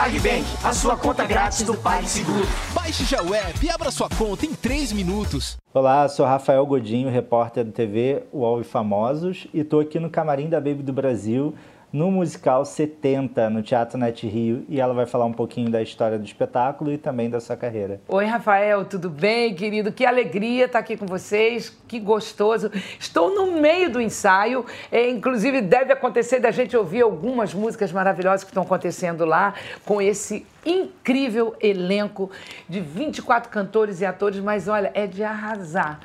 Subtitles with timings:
[0.00, 2.48] PagBank, a sua conta grátis do PagSeguro.
[2.72, 5.58] Baixe já o app e abra sua conta em 3 minutos.
[5.74, 10.48] Olá, sou Rafael Godinho, repórter da TV UOL e Famosos, e estou aqui no camarim
[10.48, 11.54] da Baby do Brasil
[11.92, 16.18] no musical 70, no Teatro Net Rio, e ela vai falar um pouquinho da história
[16.18, 18.00] do espetáculo e também da sua carreira.
[18.08, 19.90] Oi, Rafael, tudo bem, querido?
[19.90, 22.70] Que alegria estar aqui com vocês, que gostoso.
[22.98, 28.44] Estou no meio do ensaio, é, inclusive deve acontecer da gente ouvir algumas músicas maravilhosas
[28.44, 29.54] que estão acontecendo lá,
[29.84, 32.30] com esse incrível elenco
[32.68, 36.00] de 24 cantores e atores, mas olha, é de arrasar.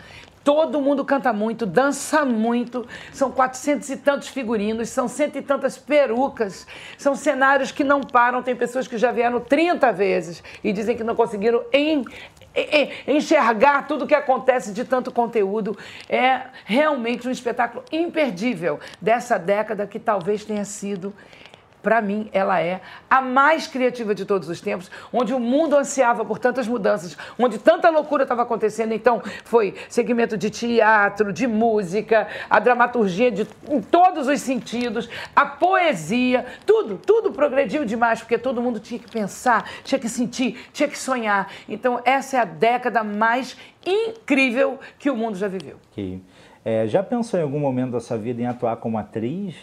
[0.46, 2.86] Todo mundo canta muito, dança muito.
[3.12, 6.68] São quatrocentos e tantos figurinos, são cento e tantas perucas.
[7.00, 8.44] São cenários que não param.
[8.44, 12.06] Tem pessoas que já vieram 30 vezes e dizem que não conseguiram em,
[13.08, 15.76] enxergar tudo o que acontece de tanto conteúdo.
[16.08, 21.12] É realmente um espetáculo imperdível dessa década que talvez tenha sido
[21.86, 26.26] para mim, ela é a mais criativa de todos os tempos, onde o mundo ansiava
[26.26, 28.92] por tantas mudanças, onde tanta loucura estava acontecendo.
[28.92, 35.46] Então, foi segmento de teatro, de música, a dramaturgia de, em todos os sentidos, a
[35.46, 40.90] poesia, tudo, tudo progrediu demais, porque todo mundo tinha que pensar, tinha que sentir, tinha
[40.90, 41.52] que sonhar.
[41.70, 43.56] Então, essa é a década mais
[43.86, 45.78] incrível que o mundo já viveu.
[45.92, 46.20] Okay.
[46.68, 49.56] É, já pensou em algum momento da sua vida em atuar como atriz?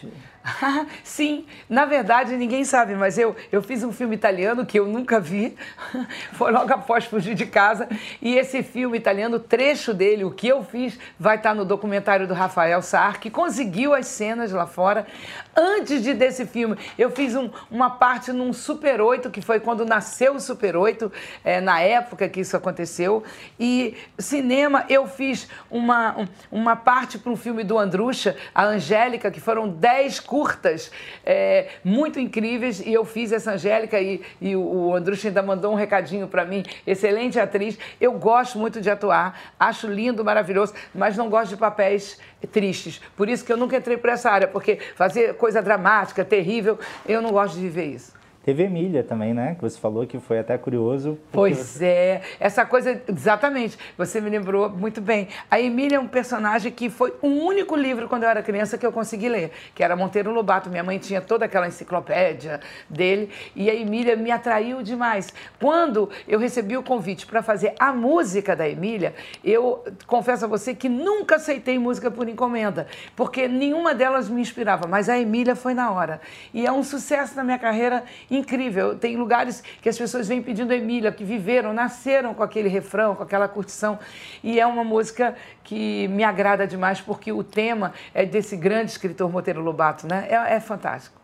[1.03, 5.19] Sim, na verdade ninguém sabe, mas eu, eu fiz um filme italiano que eu nunca
[5.19, 5.55] vi,
[6.33, 7.87] foi logo após fugir de casa,
[8.21, 12.33] e esse filme italiano, trecho dele, o que eu fiz, vai estar no documentário do
[12.33, 15.07] Rafael Sar, que conseguiu as cenas lá fora.
[15.55, 19.85] Antes de desse filme, eu fiz um, uma parte num Super 8, que foi quando
[19.85, 21.11] nasceu o Super 8,
[21.43, 23.23] é, na época que isso aconteceu,
[23.59, 29.39] e cinema, eu fiz uma, uma parte para um filme do Andrucha, a Angélica, que
[29.39, 30.91] foram 10 curtas
[31.23, 35.75] é, muito incríveis e eu fiz essa Angélica e, e o Andrucha ainda mandou um
[35.75, 36.65] recadinho para mim.
[36.87, 37.77] Excelente atriz.
[38.01, 42.19] Eu gosto muito de atuar, acho lindo, maravilhoso, mas não gosto de papéis
[42.51, 42.99] tristes.
[43.15, 47.21] Por isso que eu nunca entrei por essa área, porque fazer coisa dramática, terrível, eu
[47.21, 48.22] não gosto de viver isso.
[48.43, 49.55] Teve Emília também, né?
[49.55, 51.17] Que você falou que foi até curioso.
[51.31, 51.55] Porque...
[51.55, 55.29] Pois é, essa coisa, exatamente, você me lembrou muito bem.
[55.49, 58.85] A Emília é um personagem que foi o único livro, quando eu era criança, que
[58.85, 60.69] eu consegui ler, que era Monteiro Lobato.
[60.69, 62.59] Minha mãe tinha toda aquela enciclopédia
[62.89, 65.33] dele, e a Emília me atraiu demais.
[65.57, 70.75] Quando eu recebi o convite para fazer a música da Emília, eu confesso a você
[70.75, 75.73] que nunca aceitei música por encomenda, porque nenhuma delas me inspirava, mas a Emília foi
[75.73, 76.19] na hora.
[76.53, 78.03] E é um sucesso na minha carreira
[78.37, 78.97] incrível.
[78.97, 83.23] Tem lugares que as pessoas vêm pedindo Emília, que viveram, nasceram com aquele refrão, com
[83.23, 83.97] aquela curtição.
[84.43, 89.31] E é uma música que me agrada demais, porque o tema é desse grande escritor
[89.31, 90.27] Monteiro Lobato, né?
[90.29, 91.19] É, é fantástico.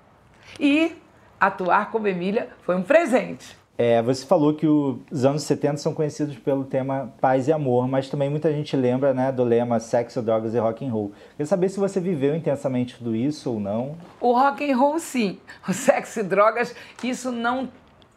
[0.60, 0.96] E
[1.40, 3.59] atuar como Emília foi um presente.
[3.82, 8.10] É, você falou que os anos 70 são conhecidos pelo tema paz e amor, mas
[8.10, 11.14] também muita gente lembra né, do lema sexo, drogas e rock and roll.
[11.32, 13.96] Queria saber se você viveu intensamente tudo isso ou não.
[14.20, 15.40] O rock and roll, sim.
[15.66, 17.70] O sexo e drogas, isso não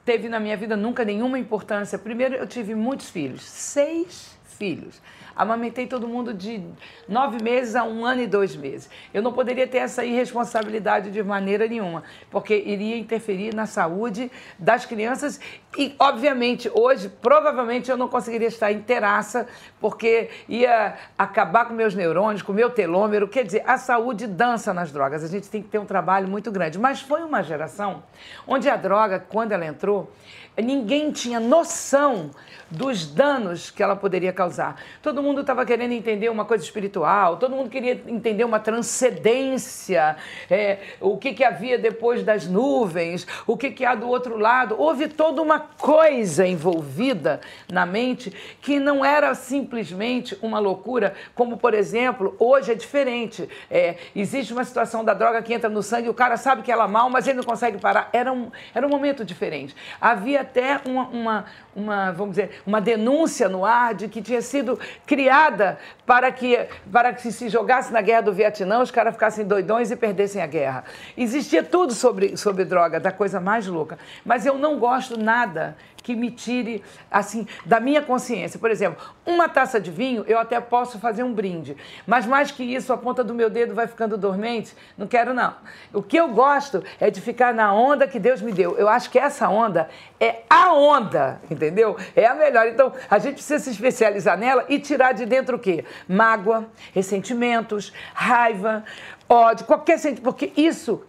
[0.05, 1.97] teve na minha vida nunca nenhuma importância.
[1.97, 5.00] Primeiro, eu tive muitos filhos, seis filhos.
[5.34, 6.62] Amamentei todo mundo de
[7.09, 8.88] nove meses a um ano e dois meses.
[9.12, 14.87] Eu não poderia ter essa irresponsabilidade de maneira nenhuma, porque iria interferir na saúde das
[14.87, 15.41] crianças
[15.76, 19.48] e, obviamente, hoje, provavelmente eu não conseguiria estar inteiraça,
[19.81, 23.26] porque ia acabar com meus neurônios, com meu telômero.
[23.26, 25.25] Quer dizer, a saúde dança nas drogas.
[25.25, 26.78] A gente tem que ter um trabalho muito grande.
[26.78, 28.03] Mas foi uma geração
[28.47, 30.12] onde a droga, quando ela entrou,
[30.57, 32.31] ninguém tinha noção
[32.73, 34.81] dos danos que ela poderia causar.
[35.03, 40.17] Todo mundo estava querendo entender uma coisa espiritual, todo mundo queria entender uma transcendência,
[40.50, 44.75] é, o que, que havia depois das nuvens, o que, que há do outro lado.
[44.79, 47.41] Houve toda uma coisa envolvida
[47.71, 53.49] na mente que não era simplesmente uma loucura, como, por exemplo, hoje é diferente.
[53.71, 56.85] É, existe uma situação da droga que entra no sangue, o cara sabe que ela
[56.85, 58.09] é mal, mas ele não consegue parar.
[58.12, 59.76] Era um, era um momento diferente.
[60.00, 61.44] Havia até uma, uma,
[61.75, 67.12] uma, vamos dizer, uma denúncia no ar de que tinha sido criada para que, para
[67.12, 70.85] que se jogasse na guerra do Vietnã, os caras ficassem doidões e perdessem a guerra.
[71.17, 73.99] Existia tudo sobre, sobre droga, da coisa mais louca.
[74.25, 78.58] Mas eu não gosto nada que me tire, assim, da minha consciência.
[78.58, 81.76] Por exemplo, uma taça de vinho, eu até posso fazer um brinde.
[82.06, 84.75] Mas mais que isso, a ponta do meu dedo vai ficando dormente.
[84.99, 85.54] Não quero, não.
[85.93, 88.76] O que eu gosto é de ficar na onda que Deus me deu.
[88.76, 89.88] Eu acho que essa onda
[90.19, 91.96] é a onda, entendeu?
[92.16, 92.66] É a melhor.
[92.66, 95.84] Então, a gente precisa se especializar nela e tirar de dentro o quê?
[96.08, 98.84] Mágoa, ressentimentos, raiva,
[99.28, 100.25] ódio, qualquer sentimento.
[100.25, 101.04] Porque isso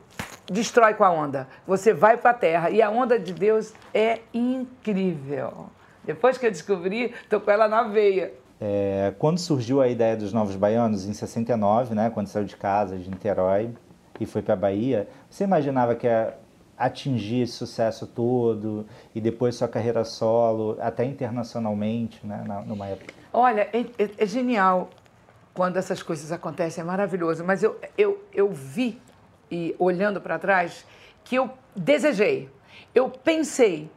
[0.49, 1.47] destrói com a onda.
[1.65, 5.67] Você vai para a terra e a onda de Deus é incrível.
[6.03, 8.33] Depois que eu descobri, tô com ela na veia.
[8.59, 12.97] É, quando surgiu a ideia dos Novos Baianos, em 69, né, quando saiu de casa,
[12.97, 13.71] de Niterói,
[14.19, 16.33] e foi para a Bahia, você imaginava que ia
[16.77, 23.13] atingir esse sucesso todo e depois sua carreira solo, até internacionalmente, né, numa época?
[23.31, 24.89] Olha, é, é, é genial
[25.53, 27.43] quando essas coisas acontecem, é maravilhoso.
[27.43, 28.99] Mas eu, eu, eu vi
[29.53, 30.83] e olhando para trás,
[31.23, 32.49] que eu desejei,
[32.95, 33.87] eu pensei.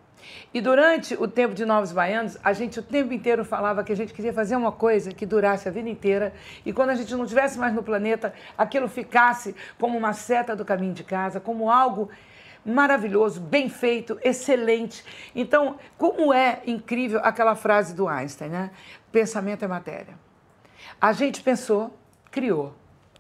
[0.53, 3.97] E durante o tempo de Novos Baianos, a gente o tempo inteiro falava que a
[3.97, 7.25] gente queria fazer uma coisa que durasse a vida inteira e quando a gente não
[7.25, 12.11] estivesse mais no planeta, aquilo ficasse como uma seta do caminho de casa, como algo
[12.65, 15.05] maravilhoso, bem feito, excelente.
[15.35, 18.71] Então, como é incrível aquela frase do Einstein, né?
[19.13, 20.19] Pensamento é matéria.
[21.01, 21.97] A gente pensou,
[22.31, 22.75] criou.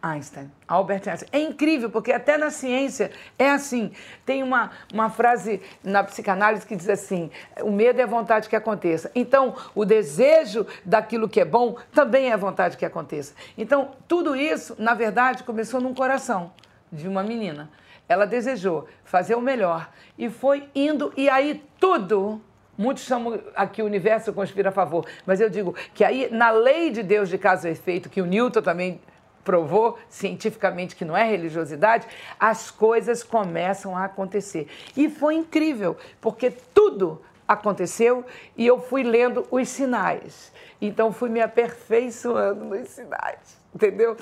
[0.06, 1.28] Einstein, Albert Einstein.
[1.32, 3.92] É incrível, porque até na ciência é assim.
[4.24, 7.30] Tem uma, uma frase na psicanálise que diz assim:
[7.62, 9.10] o medo é vontade que aconteça.
[9.14, 13.34] Então, o desejo daquilo que é bom também é vontade que aconteça.
[13.58, 16.52] Então, tudo isso, na verdade, começou num coração
[16.90, 17.68] de uma menina.
[18.08, 22.40] Ela desejou fazer o melhor e foi indo, e aí tudo
[22.78, 26.90] Muitos chamam aqui o universo conspira a favor, mas eu digo que aí, na lei
[26.90, 29.00] de Deus de caso e efeito, que o Newton também
[29.46, 32.06] provou cientificamente que não é religiosidade,
[32.38, 34.68] as coisas começam a acontecer.
[34.96, 38.24] E foi incrível, porque tudo aconteceu
[38.56, 40.52] e eu fui lendo os sinais.
[40.82, 44.16] Então fui me aperfeiçoando nos sinais, entendeu?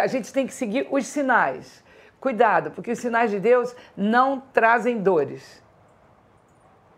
[0.00, 1.82] A gente tem que seguir os sinais.
[2.20, 5.62] Cuidado, porque os sinais de Deus não trazem dores.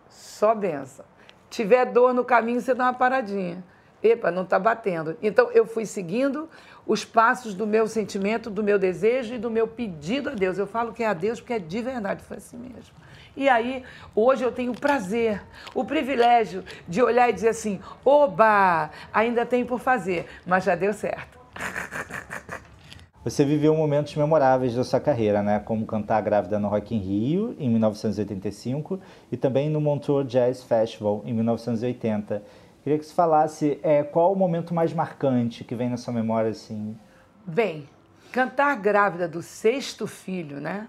[0.09, 1.05] Só benção.
[1.49, 3.63] Tiver dor no caminho, você dá uma paradinha.
[4.03, 5.17] Epa, não está batendo.
[5.23, 6.49] Então eu fui seguindo
[6.87, 10.59] os passos do meu sentimento, do meu desejo e do meu pedido a Deus.
[10.59, 13.01] Eu falo que é a Deus porque é de verdade, foi assim mesmo.
[13.37, 13.85] E aí,
[14.15, 15.41] hoje eu tenho o prazer,
[15.75, 20.93] o privilégio de olhar e dizer assim: oba, ainda tem por fazer, mas já deu
[20.93, 21.39] certo.
[23.23, 25.61] Você viveu momentos memoráveis da sua carreira, né?
[25.61, 28.99] Como cantar grávida no Rock in Rio, em 1985,
[29.31, 32.43] e também no Montreux Jazz Festival, em 1980.
[32.83, 36.51] Queria que você falasse é, qual o momento mais marcante que vem na sua memória,
[36.51, 36.97] assim.
[37.45, 37.89] Bem,
[38.33, 40.89] cantar grávida do sexto filho, né?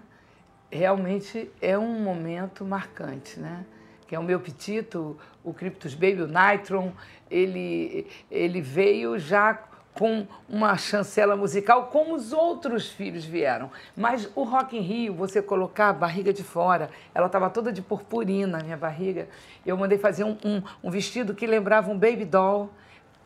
[0.70, 3.66] Realmente é um momento marcante, né?
[4.06, 6.92] Que é o meu petito, o Cryptus Baby, o Nitron,
[7.30, 9.54] ele, ele veio já
[9.94, 13.70] com uma chancela musical, como os outros filhos vieram.
[13.96, 17.82] Mas o Rock in Rio, você colocar a barriga de fora, ela estava toda de
[17.82, 19.28] purpurina, a minha barriga.
[19.66, 22.70] Eu mandei fazer um, um, um vestido que lembrava um baby doll,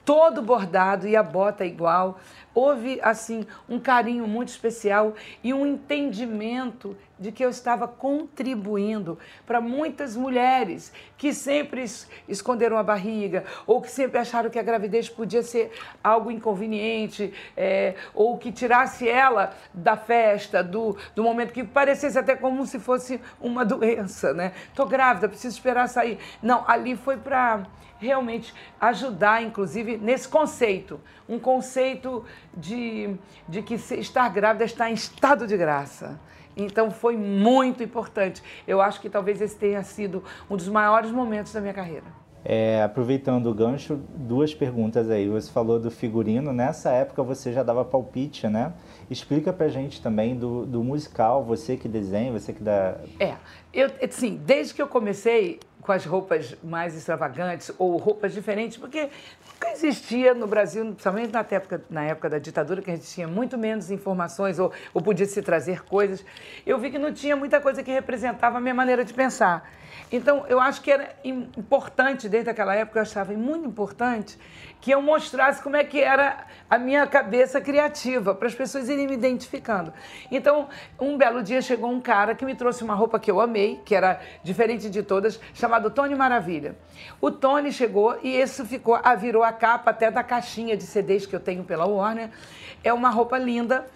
[0.04, 2.18] todo bordado e a bota igual.
[2.54, 9.60] Houve, assim, um carinho muito especial e um entendimento de que eu estava contribuindo para
[9.60, 11.84] muitas mulheres que sempre
[12.28, 17.94] esconderam a barriga ou que sempre acharam que a gravidez podia ser algo inconveniente é,
[18.14, 23.20] ou que tirasse ela da festa, do, do momento que parecesse até como se fosse
[23.40, 24.52] uma doença, né?
[24.74, 26.18] Tô grávida, preciso esperar sair.
[26.42, 27.66] Não, ali foi para
[27.98, 31.00] realmente ajudar, inclusive, nesse conceito.
[31.28, 33.16] Um conceito de,
[33.48, 36.18] de que estar grávida está em estado de graça.
[36.56, 38.42] Então foi muito importante.
[38.66, 42.04] Eu acho que talvez esse tenha sido um dos maiores momentos da minha carreira.
[42.48, 45.28] É, aproveitando o gancho, duas perguntas aí.
[45.28, 48.72] Você falou do figurino, nessa época você já dava palpite, né?
[49.10, 52.98] Explica pra gente também do, do musical, você que desenha, você que dá.
[53.18, 53.34] É,
[53.74, 59.08] eu, assim, desde que eu comecei, com as roupas mais extravagantes ou roupas diferentes, porque
[59.54, 63.28] nunca existia no Brasil, principalmente na época, na época da ditadura, que a gente tinha
[63.28, 66.24] muito menos informações ou, ou podia se trazer coisas.
[66.66, 69.70] Eu vi que não tinha muita coisa que representava a minha maneira de pensar.
[70.10, 74.38] Então, eu acho que era importante, desde aquela época, eu achava muito importante
[74.80, 79.08] que eu mostrasse como é que era a minha cabeça criativa, para as pessoas irem
[79.08, 79.92] me identificando.
[80.30, 80.68] Então,
[81.00, 83.94] um belo dia chegou um cara que me trouxe uma roupa que eu amei, que
[83.96, 86.76] era diferente de todas, chamado Tony Maravilha.
[87.20, 91.34] O Tony chegou e isso ficou, virou a capa até da caixinha de CDs que
[91.34, 92.30] eu tenho pela Warner.
[92.84, 93.86] É uma roupa linda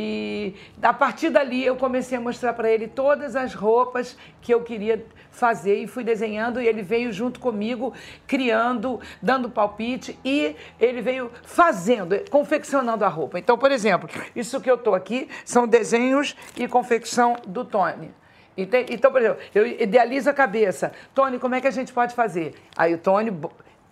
[0.00, 4.62] E a partir dali eu comecei a mostrar para ele todas as roupas que eu
[4.62, 7.92] queria fazer e fui desenhando e ele veio junto comigo,
[8.24, 13.40] criando, dando palpite e ele veio fazendo, confeccionando a roupa.
[13.40, 18.12] Então, por exemplo, isso que eu estou aqui são desenhos e confecção do Tony.
[18.56, 20.92] Então, por exemplo, eu idealizo a cabeça.
[21.12, 22.54] Tony, como é que a gente pode fazer?
[22.76, 23.32] Aí o Tony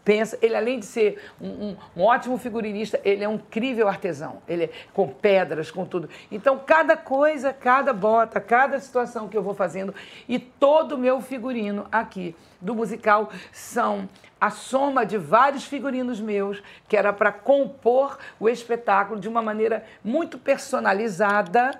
[0.06, 4.40] pensa, ele além de ser um, um, um, ótimo figurinista, ele é um incrível artesão,
[4.46, 6.08] ele é com pedras, com tudo.
[6.30, 9.92] Então, cada coisa, cada bota, cada situação que eu vou fazendo
[10.28, 14.08] e todo o meu figurino aqui do musical são
[14.40, 19.84] a soma de vários figurinos meus, que era para compor o espetáculo de uma maneira
[20.04, 21.72] muito personalizada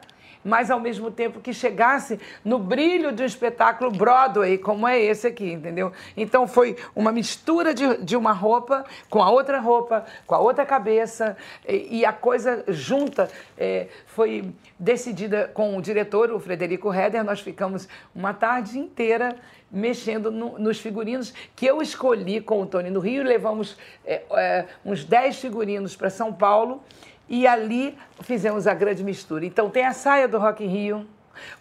[0.47, 5.27] mas ao mesmo tempo que chegasse no brilho de um espetáculo Broadway, como é esse
[5.27, 5.93] aqui, entendeu?
[6.17, 10.65] Então foi uma mistura de, de uma roupa com a outra roupa, com a outra
[10.65, 11.37] cabeça,
[11.69, 17.25] e, e a coisa junta é, foi decidida com o diretor, o Frederico Heder.
[17.25, 19.37] Nós ficamos uma tarde inteira
[19.71, 23.25] mexendo no, nos figurinos que eu escolhi com o Tony no Rio.
[23.25, 26.83] Levamos é, é, uns 10 figurinos para São Paulo
[27.29, 29.45] e ali fizemos a grande mistura.
[29.45, 31.07] Então tem a saia do Rock in Rio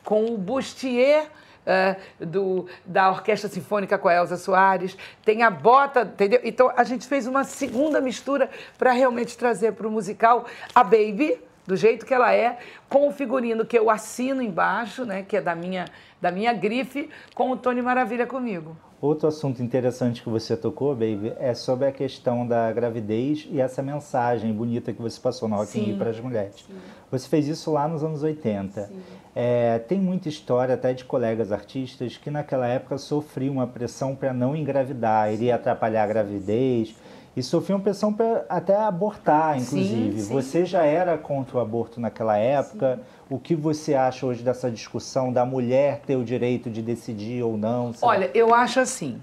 [0.04, 1.28] com o bustier
[1.66, 6.40] uh, do, da Orquestra Sinfônica com a Elza Soares, tem a bota, entendeu?
[6.44, 11.40] Então a gente fez uma segunda mistura para realmente trazer para o musical a Baby,
[11.66, 15.42] do jeito que ela é, com o figurino que eu assino embaixo, né, que é
[15.42, 15.86] da minha,
[16.22, 18.78] da minha grife, com o Tony Maravilha comigo.
[19.02, 23.82] Outro assunto interessante que você tocou, Baby, é sobre a questão da gravidez e essa
[23.82, 26.66] mensagem bonita que você passou na Rock in Rio para as mulheres.
[26.66, 26.74] Sim.
[27.12, 28.90] Você fez isso lá nos anos 80.
[29.36, 34.34] É, tem muita história até de colegas artistas que naquela época sofriam uma pressão para
[34.34, 36.96] não engravidar, iria atrapalhar a gravidez
[37.36, 40.22] e sofriam pressão para até abortar, inclusive.
[40.22, 40.34] Sim, sim.
[40.34, 42.96] Você já era contra o aborto naquela época.
[42.96, 43.02] Sim.
[43.28, 47.58] O que você acha hoje dessa discussão da mulher ter o direito de decidir ou
[47.58, 47.92] não?
[48.02, 49.22] Olha, eu acho assim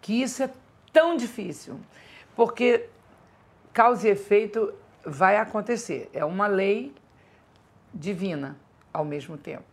[0.00, 0.50] que isso é
[0.92, 1.80] tão difícil,
[2.36, 2.88] porque
[3.72, 4.74] causa e efeito
[5.04, 6.10] vai acontecer.
[6.12, 6.94] É uma lei
[7.94, 8.56] divina
[8.92, 9.64] ao mesmo tempo.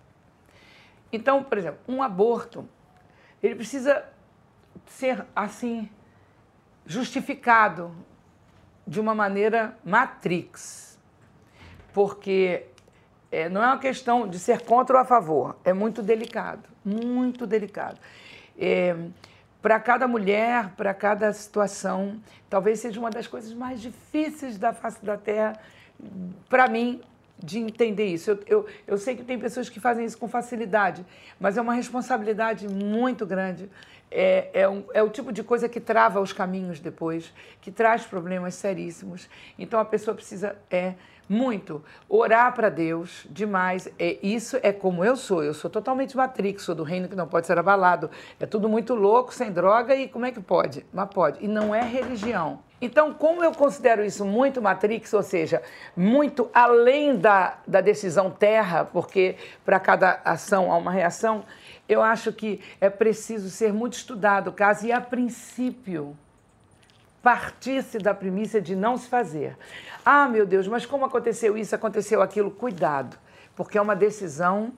[1.12, 2.68] Então, por exemplo, um aborto,
[3.44, 4.06] ele precisa
[4.86, 5.90] ser assim
[6.86, 7.94] justificado
[8.88, 11.00] de uma maneira matrix,
[11.94, 12.68] porque
[13.36, 17.46] é, não é uma questão de ser contra ou a favor, é muito delicado, muito
[17.46, 18.00] delicado.
[18.58, 18.96] É,
[19.62, 22.18] para cada mulher, para cada situação,
[22.50, 25.60] talvez seja uma das coisas mais difíceis da face da Terra,
[26.48, 27.02] para mim,
[27.38, 28.32] de entender isso.
[28.32, 31.06] Eu, eu, eu sei que tem pessoas que fazem isso com facilidade,
[31.38, 33.70] mas é uma responsabilidade muito grande
[34.10, 38.06] é, é, um, é, o tipo de coisa que trava os caminhos depois, que traz
[38.06, 39.28] problemas seríssimos.
[39.60, 40.94] Então a pessoa precisa é
[41.28, 43.90] muito orar para Deus demais.
[43.98, 45.44] É isso é como eu sou.
[45.44, 48.10] Eu sou totalmente matrix, sou do reino que não pode ser abalado.
[48.40, 50.86] É tudo muito louco, sem droga e como é que pode?
[50.94, 51.44] Mas pode.
[51.44, 52.60] E não é religião.
[52.82, 55.62] Então, como eu considero isso muito matrix, ou seja,
[55.96, 61.44] muito além da, da decisão terra, porque para cada ação há uma reação,
[61.88, 66.18] eu acho que é preciso ser muito estudado o caso e, a princípio,
[67.26, 69.58] partisse da premissa de não se fazer.
[70.06, 72.52] Ah, meu Deus, mas como aconteceu isso, aconteceu aquilo?
[72.52, 73.18] Cuidado,
[73.56, 74.74] porque é uma decisão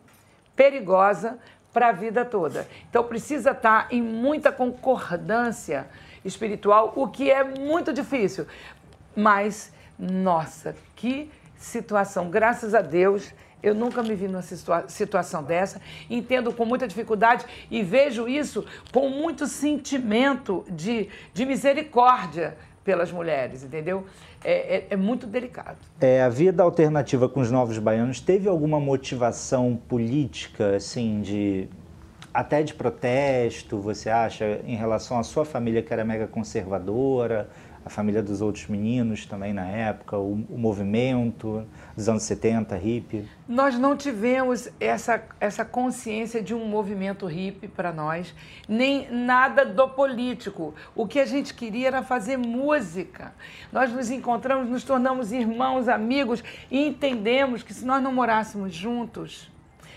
[0.55, 1.37] perigosa
[1.73, 2.65] para a vida toda.
[2.89, 5.89] Então precisa estar em muita concordância
[6.23, 8.47] espiritual, o que é muito difícil.
[9.13, 15.81] Mas, nossa, que situação, graças a Deus eu nunca me vi numa situa situação dessa,
[16.09, 23.63] entendo com muita dificuldade e vejo isso com muito sentimento de, de misericórdia pelas mulheres,
[23.63, 24.05] entendeu?
[24.43, 25.77] É, é, é, muito delicado.
[25.99, 31.67] É, a vida alternativa com os novos baianos teve alguma motivação política, assim, de
[32.33, 37.49] até de protesto, você acha, em relação à sua família que era mega conservadora?
[37.88, 41.65] A família dos outros meninos também na época, o, o movimento
[41.96, 43.25] dos anos 70, hippie?
[43.48, 48.36] Nós não tivemos essa, essa consciência de um movimento hippie para nós,
[48.67, 50.75] nem nada do político.
[50.94, 53.34] O que a gente queria era fazer música.
[53.72, 59.50] Nós nos encontramos, nos tornamos irmãos, amigos e entendemos que se nós não morássemos juntos,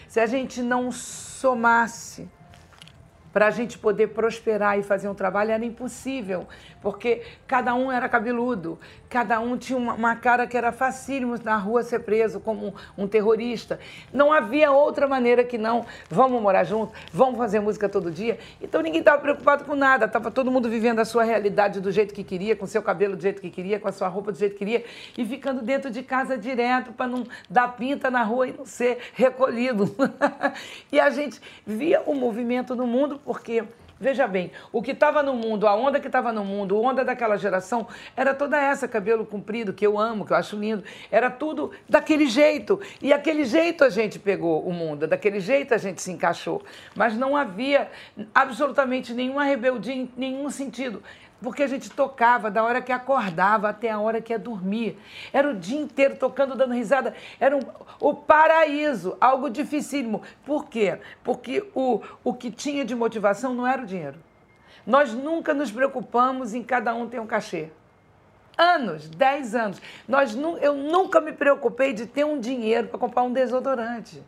[0.07, 2.29] se a gente não somasse
[3.33, 6.47] para a gente poder prosperar e fazer um trabalho era impossível,
[6.83, 11.57] porque cada um era cabeludo, cada um tinha uma, uma cara que era facílimo na
[11.57, 13.79] rua ser preso como um, um terrorista.
[14.13, 18.39] Não havia outra maneira que não, vamos morar juntos, vamos fazer música todo dia.
[18.61, 22.15] Então ninguém estava preocupado com nada, estava todo mundo vivendo a sua realidade do jeito
[22.15, 24.53] que queria, com seu cabelo do jeito que queria, com a sua roupa do jeito
[24.53, 24.85] que queria
[25.17, 28.99] e ficando dentro de casa direto para não dar pinta na rua e não ser
[29.15, 29.95] recolhido.
[30.91, 33.65] e a gente via o movimento no mundo porque
[34.03, 37.05] Veja bem, o que estava no mundo, a onda que estava no mundo, a onda
[37.05, 37.87] daquela geração,
[38.17, 40.83] era toda essa, cabelo comprido, que eu amo, que eu acho lindo.
[41.11, 42.81] Era tudo daquele jeito.
[43.03, 46.63] E aquele jeito a gente pegou o mundo, daquele jeito a gente se encaixou.
[46.97, 47.91] Mas não havia
[48.35, 51.03] absolutamente nenhuma rebeldia em nenhum sentido
[51.43, 54.99] porque a gente tocava da hora que acordava até a hora que ia dormir.
[55.33, 57.15] Era o dia inteiro tocando, dando risada.
[57.39, 57.61] Era um,
[57.99, 60.23] o paraíso, algo dificílimo.
[60.45, 60.99] Por quê?
[61.25, 64.19] Porque o, o que tinha de motivação não era o dinheiro.
[64.87, 67.71] Nós nunca nos preocupamos em cada um ter um cachê.
[68.57, 69.83] Anos, 10 anos.
[70.07, 74.23] Nós, eu nunca me preocupei de ter um dinheiro para comprar um desodorante.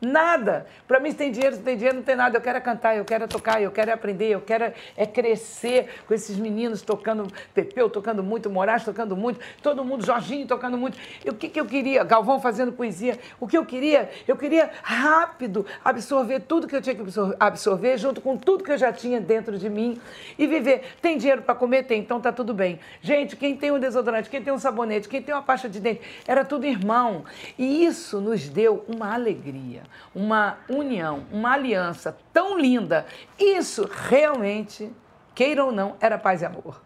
[0.00, 0.66] Nada.
[0.88, 2.38] Para mim, se tem dinheiro, se tem dinheiro, não tem nada.
[2.38, 5.06] Eu quero é cantar, eu quero é tocar, eu quero é aprender, eu quero é
[5.06, 10.78] crescer com esses meninos tocando Pepeu, tocando muito, Moraes tocando muito, todo mundo, Jorginho tocando
[10.78, 10.96] muito.
[11.22, 12.02] E o que, que eu queria?
[12.02, 13.18] Galvão fazendo poesia.
[13.38, 14.08] O que eu queria?
[14.26, 17.02] Eu queria rápido absorver tudo que eu tinha que
[17.38, 20.00] absorver, junto com tudo que eu já tinha dentro de mim
[20.38, 20.94] e viver.
[21.02, 21.82] Tem dinheiro para comer?
[21.82, 22.80] Tem, então tá tudo bem.
[23.02, 26.00] Gente, quem tem um desodorante, quem tem um sabonete, quem tem uma pasta de dente,
[26.26, 27.24] era tudo irmão.
[27.58, 33.06] E isso nos deu uma alegria uma união, uma aliança tão linda.
[33.38, 34.90] Isso realmente,
[35.34, 36.82] queira ou não, era paz e amor.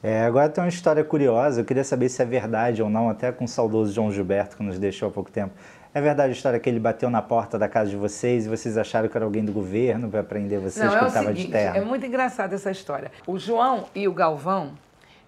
[0.00, 3.32] É, agora tem uma história curiosa, eu queria saber se é verdade ou não, até
[3.32, 5.52] com o saudoso João Gilberto, que nos deixou há pouco tempo.
[5.92, 8.78] É verdade a história que ele bateu na porta da casa de vocês e vocês
[8.78, 11.76] acharam que era alguém do governo para prender vocês não, que é estava de terra?
[11.76, 13.10] É muito engraçada essa história.
[13.26, 14.74] O João e o Galvão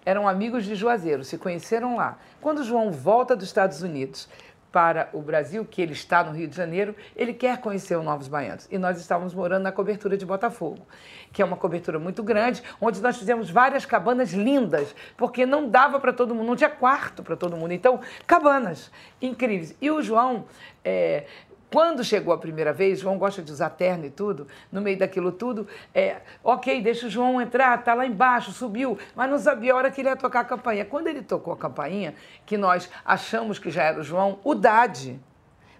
[0.05, 2.17] eram amigos de Juazeiro, se conheceram lá.
[2.39, 4.29] Quando o João volta dos Estados Unidos
[4.71, 8.27] para o Brasil, que ele está no Rio de Janeiro, ele quer conhecer o Novos
[8.27, 8.67] Baianos.
[8.71, 10.87] E nós estávamos morando na cobertura de Botafogo,
[11.33, 15.99] que é uma cobertura muito grande, onde nós fizemos várias cabanas lindas, porque não dava
[15.99, 17.73] para todo mundo, não tinha quarto para todo mundo.
[17.73, 18.89] Então, cabanas
[19.21, 19.75] incríveis.
[19.81, 20.45] E o João
[20.85, 21.25] é,
[21.71, 25.31] quando chegou a primeira vez, João gosta de usar terno e tudo, no meio daquilo
[25.31, 29.77] tudo, é, ok, deixa o João entrar, tá lá embaixo, subiu, mas não sabia a
[29.77, 30.83] hora que ele ia tocar a campainha.
[30.83, 32.13] Quando ele tocou a campainha,
[32.45, 35.17] que nós achamos que já era o João, o Dade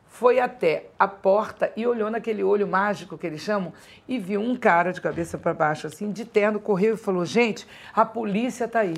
[0.07, 3.73] foi até a porta e olhou naquele olho mágico que eles chamam
[4.07, 7.67] e viu um cara de cabeça para baixo, assim, de terno, correu e falou: Gente,
[7.93, 8.95] a polícia está aí.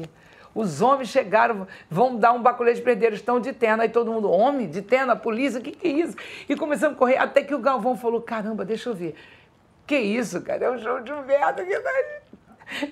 [0.54, 3.82] Os homens chegaram, vão dar um baculê de prendeiro, estão de terno.
[3.82, 6.16] Aí todo mundo, homem, de terno, polícia, o que, que é isso?
[6.48, 9.16] E começamos a correr, até que o Galvão falou: caramba, deixa eu ver.
[9.86, 10.66] Que isso, cara?
[10.66, 11.92] É o João Gilberto que está,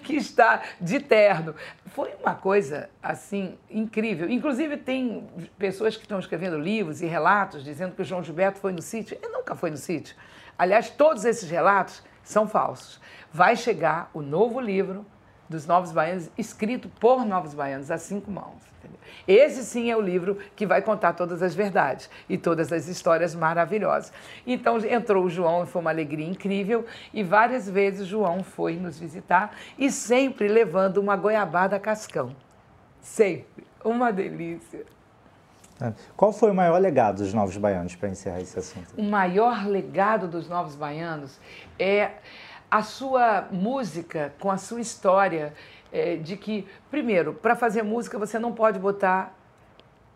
[0.03, 1.55] que está de terno.
[1.87, 4.29] Foi uma coisa, assim, incrível.
[4.29, 8.73] Inclusive, tem pessoas que estão escrevendo livros e relatos dizendo que o João Gilberto foi
[8.73, 9.17] no sítio.
[9.21, 10.15] Ele nunca foi no sítio.
[10.57, 12.99] Aliás, todos esses relatos são falsos.
[13.31, 15.05] Vai chegar o novo livro
[15.51, 18.63] dos Novos Baianos, escrito por Novos Baianos, a cinco mãos.
[18.79, 18.99] Entendeu?
[19.27, 23.35] Esse sim é o livro que vai contar todas as verdades e todas as histórias
[23.35, 24.11] maravilhosas.
[24.47, 28.77] Então entrou o João e foi uma alegria incrível e várias vezes o João foi
[28.77, 32.35] nos visitar e sempre levando uma goiabada cascão.
[32.99, 33.65] Sempre.
[33.83, 34.85] Uma delícia.
[35.81, 35.93] É.
[36.15, 38.93] Qual foi o maior legado dos Novos Baianos, para encerrar esse assunto?
[38.95, 41.39] O maior legado dos Novos Baianos
[41.79, 42.11] é
[42.71, 45.53] a sua música com a sua história
[45.91, 49.35] é, de que, primeiro, para fazer música você não pode botar,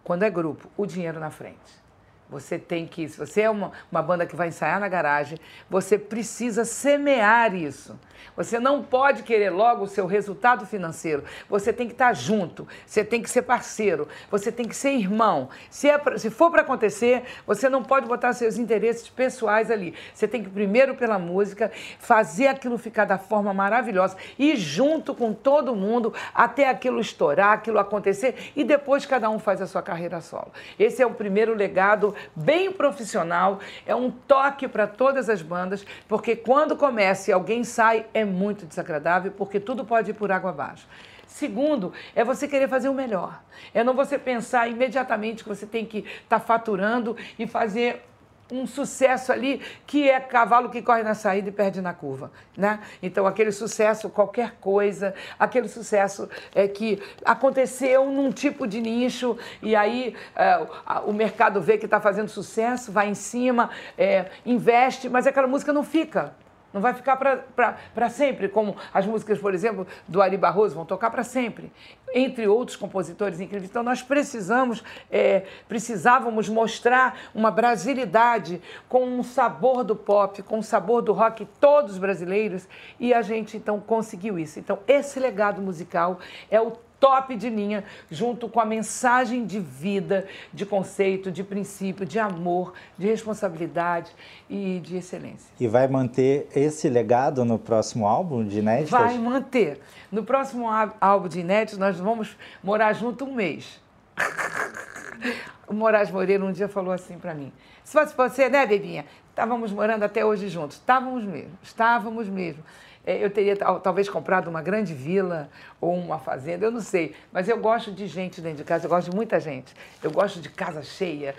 [0.05, 1.84] quando é grupo, o dinheiro na frente.
[2.29, 5.37] Você tem que, se você é uma, uma banda que vai ensaiar na garagem,
[5.69, 7.95] você precisa semear isso.
[8.35, 11.23] Você não pode querer logo o seu resultado financeiro.
[11.49, 15.49] Você tem que estar junto, você tem que ser parceiro, você tem que ser irmão.
[15.69, 19.93] Se, é pra, se for para acontecer, você não pode botar seus interesses pessoais ali.
[20.13, 25.31] Você tem que, primeiro, pela música, fazer aquilo ficar da forma maravilhosa e junto com
[25.31, 30.19] todo mundo até aquilo estourar, aquilo acontecer e depois cada um faz a sua carreira
[30.21, 30.51] solo.
[30.79, 36.35] Esse é o primeiro legado bem profissional, é um toque para todas as bandas, porque
[36.35, 40.87] quando começa e alguém sai, é muito desagradável, porque tudo pode ir por água abaixo.
[41.27, 43.41] Segundo, é você querer fazer o melhor.
[43.73, 48.05] É não você pensar imediatamente que você tem que estar tá faturando e fazer
[48.51, 52.79] um sucesso ali que é cavalo que corre na saída e perde na curva, né?
[53.01, 59.75] Então aquele sucesso, qualquer coisa, aquele sucesso é que aconteceu num tipo de nicho e
[59.75, 60.65] aí é,
[61.05, 65.73] o mercado vê que está fazendo sucesso, vai em cima, é, investe, mas aquela música
[65.73, 66.33] não fica
[66.75, 71.09] não vai ficar para sempre, como as músicas, por exemplo, do Ari Barroso vão tocar
[71.09, 71.71] para sempre,
[72.13, 73.69] entre outros compositores incríveis.
[73.69, 80.61] Então nós precisamos, é, precisávamos mostrar uma brasilidade com um sabor do pop, com um
[80.61, 82.67] sabor do rock, todos brasileiros,
[82.99, 84.59] e a gente então conseguiu isso.
[84.59, 86.19] Então esse legado musical
[86.51, 92.05] é o top de linha, junto com a mensagem de vida, de conceito, de princípio,
[92.05, 94.11] de amor, de responsabilidade
[94.49, 95.53] e de excelência.
[95.59, 98.91] E vai manter esse legado no próximo álbum de inéditos?
[98.91, 99.79] Vai manter.
[100.11, 100.67] No próximo
[100.99, 103.81] álbum de inéditos, nós vamos morar junto um mês.
[105.67, 107.51] o Moraes Moreira um dia falou assim para mim:
[107.83, 109.05] se fosse você, né, Bebinha?
[109.29, 110.77] Estávamos morando até hoje juntos.
[110.77, 112.63] Estávamos mesmo, estávamos mesmo.
[113.05, 117.15] É, eu teria talvez comprado uma grande vila ou uma fazenda, eu não sei.
[117.31, 119.73] Mas eu gosto de gente dentro de casa, eu gosto de muita gente.
[120.01, 121.35] Eu gosto de casa cheia.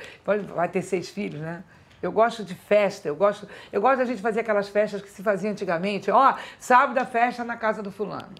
[0.54, 1.64] Vai ter seis filhos, né?
[2.00, 5.22] Eu gosto de festa, eu gosto, eu gosto da gente fazer aquelas festas que se
[5.22, 6.10] fazia antigamente.
[6.10, 8.34] Ó, oh, sábado a festa na casa do fulano.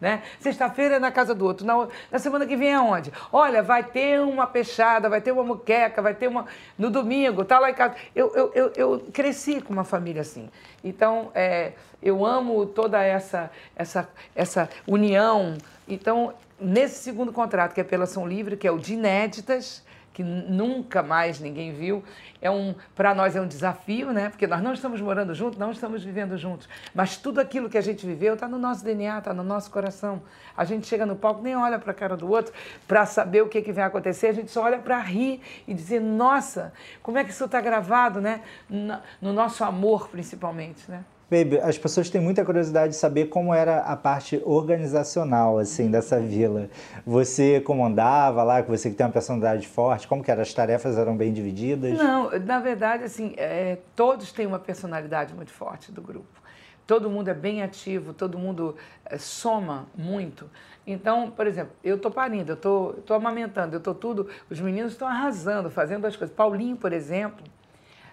[0.00, 0.22] Né?
[0.38, 1.66] Sexta-feira é na casa do outro.
[1.66, 3.12] Na, na, semana que vem é onde?
[3.30, 6.46] Olha, vai ter uma peixada, vai ter uma muqueca, vai ter uma.
[6.78, 7.94] No domingo, tá lá em casa.
[8.16, 10.48] Eu, eu, eu, eu cresci com uma família assim.
[10.82, 15.58] Então, é, eu amo toda essa, essa, essa união.
[15.86, 20.22] Então, nesse segundo contrato, que é pela São Livre, que é o de inéditas, que
[20.22, 22.02] nunca mais ninguém viu.
[22.42, 24.28] É um, para nós é um desafio, né?
[24.28, 26.68] Porque nós não estamos morando juntos, não estamos vivendo juntos.
[26.94, 30.22] Mas tudo aquilo que a gente viveu está no nosso DNA, está no nosso coração.
[30.56, 32.52] A gente chega no palco, nem olha para a cara do outro
[32.88, 36.00] para saber o que, que vai acontecer, a gente só olha para rir e dizer,
[36.00, 38.42] nossa, como é que isso está gravado, né?
[38.68, 41.04] No nosso amor, principalmente, né?
[41.30, 46.18] Baby, as pessoas têm muita curiosidade de saber como era a parte organizacional, assim, dessa
[46.18, 46.68] vila.
[47.06, 50.42] Você comandava lá, você que tem uma personalidade forte, como que era?
[50.42, 51.96] As tarefas eram bem divididas?
[51.96, 56.40] Não, na verdade, assim, é, todos têm uma personalidade muito forte do grupo.
[56.84, 60.50] Todo mundo é bem ativo, todo mundo é, soma muito.
[60.84, 65.06] Então, por exemplo, eu estou parindo, eu estou amamentando, eu estou tudo, os meninos estão
[65.06, 66.34] arrasando, fazendo as coisas.
[66.34, 67.44] Paulinho, por exemplo,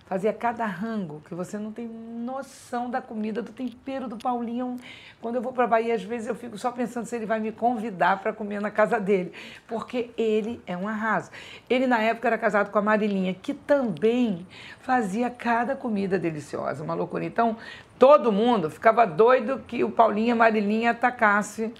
[0.07, 4.77] fazia cada rango, que você não tem noção da comida, do tempero do Paulinho.
[5.21, 7.51] Quando eu vou para Bahia, às vezes eu fico só pensando se ele vai me
[7.51, 9.33] convidar para comer na casa dele,
[9.67, 11.29] porque ele é um arraso.
[11.69, 14.47] Ele, na época, era casado com a Marilinha, que também
[14.79, 17.25] fazia cada comida deliciosa, uma loucura.
[17.25, 17.57] Então,
[17.99, 21.73] todo mundo ficava doido que o Paulinho e a Marilinha atacasse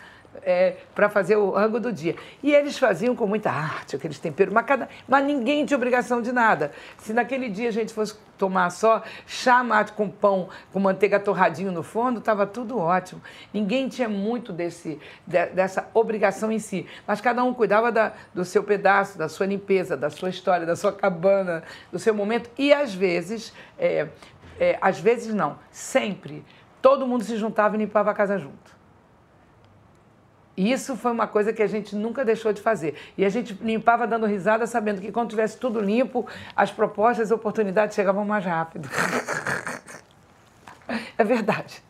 [0.44, 2.16] é, para fazer o rango do dia.
[2.42, 6.32] E eles faziam com muita arte aqueles temperos, mas, cada, mas ninguém tinha obrigação de
[6.32, 6.72] nada.
[6.98, 11.72] Se naquele dia a gente fosse tomar só chá mate com pão, com manteiga torradinho
[11.72, 13.22] no fundo, estava tudo ótimo.
[13.54, 18.46] Ninguém tinha muito desse, de, dessa obrigação em si, mas cada um cuidava da, do
[18.46, 22.50] seu pedaço, da sua limpeza, da sua história, da sua cabana, do seu momento.
[22.58, 24.08] E às vezes, é,
[24.60, 26.46] é, às vezes não, sempre,
[26.82, 28.77] todo mundo se juntava e limpava a casa junto.
[30.58, 32.96] E isso foi uma coisa que a gente nunca deixou de fazer.
[33.16, 37.32] E a gente limpava dando risada, sabendo que quando tivesse tudo limpo, as propostas, as
[37.32, 38.90] oportunidades chegavam mais rápido.
[41.16, 41.84] é verdade.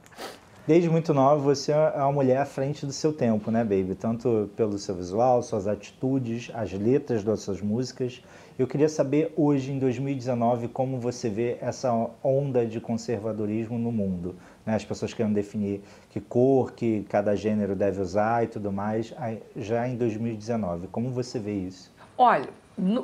[0.67, 3.95] Desde muito nova, você é uma mulher à frente do seu tempo, né, baby?
[3.95, 8.21] Tanto pelo seu visual, suas atitudes, as letras das suas músicas.
[8.59, 14.35] Eu queria saber hoje, em 2019, como você vê essa onda de conservadorismo no mundo
[14.67, 14.75] né?
[14.75, 19.13] as pessoas querem definir que cor que cada gênero deve usar e tudo mais,
[19.55, 20.87] já em 2019.
[20.87, 21.91] Como você vê isso?
[22.17, 22.49] Olha,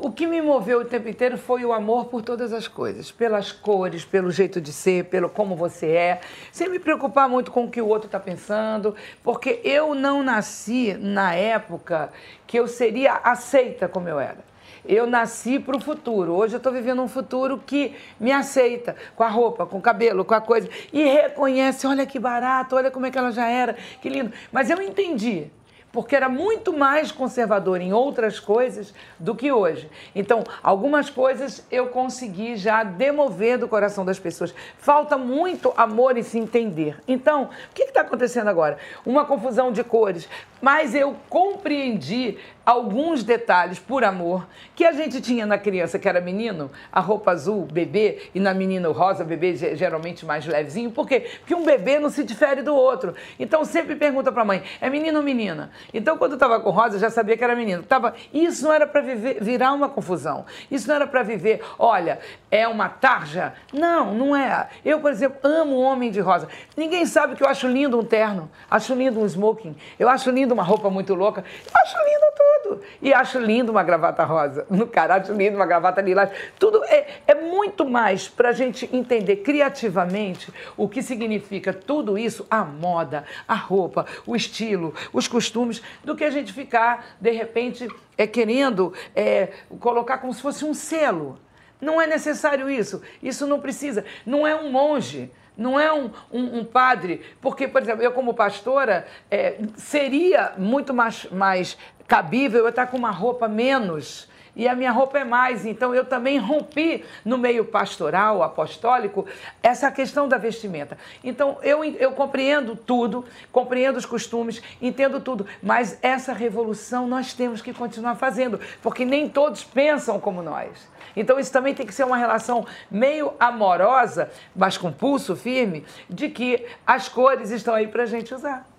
[0.01, 3.51] o que me moveu o tempo inteiro foi o amor por todas as coisas, pelas
[3.51, 6.21] cores, pelo jeito de ser, pelo como você é,
[6.51, 10.93] sem me preocupar muito com o que o outro está pensando, porque eu não nasci
[10.95, 12.11] na época
[12.45, 14.52] que eu seria aceita como eu era.
[14.85, 16.33] Eu nasci para o futuro.
[16.33, 20.25] Hoje eu estou vivendo um futuro que me aceita com a roupa, com o cabelo,
[20.25, 20.69] com a coisa.
[20.91, 24.31] E reconhece: olha que barato, olha como é que ela já era, que lindo.
[24.51, 25.49] Mas eu entendi
[25.93, 29.87] porque era muito mais conservador em outras coisas do que hoje.
[30.15, 34.55] Então, algumas coisas eu consegui já demover do coração das pessoas.
[34.79, 36.97] Falta muito amor e se entender.
[37.07, 38.79] Então, o que está acontecendo agora?
[39.05, 40.27] Uma confusão de cores.
[40.59, 46.21] Mas eu compreendi alguns detalhes por amor que a gente tinha na criança que era
[46.21, 50.89] menino, a roupa azul, bebê, e na menina o rosa, bebê geralmente mais levezinho.
[50.89, 51.29] Por quê?
[51.39, 53.13] Porque um bebê não se difere do outro.
[53.37, 55.71] Então sempre pergunta para a mãe: é menino ou menina?
[55.93, 57.83] Então, quando eu estava com rosa, eu já sabia que era menino.
[57.83, 60.45] Tava, isso não era para virar uma confusão.
[60.69, 62.19] Isso não era para viver, olha,
[62.51, 63.53] é uma tarja.
[63.71, 64.67] Não, não é.
[64.85, 66.47] Eu, por exemplo, amo homem de rosa.
[66.77, 70.53] Ninguém sabe que eu acho lindo um terno, acho lindo um smoking, eu acho lindo
[70.53, 72.81] uma roupa muito louca, eu acho lindo tudo.
[73.01, 74.65] E acho lindo uma gravata rosa.
[74.73, 76.29] No cara, acho lindo uma gravata lilás.
[76.59, 82.45] Tudo é, é muito mais para a gente entender criativamente o que significa tudo isso,
[82.49, 85.72] a moda, a roupa, o estilo, os costumes,
[86.03, 90.73] do que a gente ficar, de repente, é, querendo é, colocar como se fosse um
[90.73, 91.39] selo.
[91.79, 93.01] Não é necessário isso.
[93.21, 94.05] Isso não precisa.
[94.25, 95.31] Não é um monge.
[95.55, 100.95] Não é um, um, um, padre, porque, por exemplo, eu como pastora, é, seria muito
[100.95, 105.65] mais, mais cabível eu estar com uma roupa menos e a minha roupa é mais.
[105.65, 109.25] Então eu também rompi no meio pastoral, apostólico,
[109.61, 110.97] essa questão da vestimenta.
[111.23, 117.61] Então eu, eu compreendo tudo, compreendo os costumes, entendo tudo, mas essa revolução nós temos
[117.61, 120.91] que continuar fazendo, porque nem todos pensam como nós.
[121.15, 126.29] Então isso também tem que ser uma relação meio amorosa, mas com pulso firme, de
[126.29, 128.72] que as cores estão aí para a gente usar.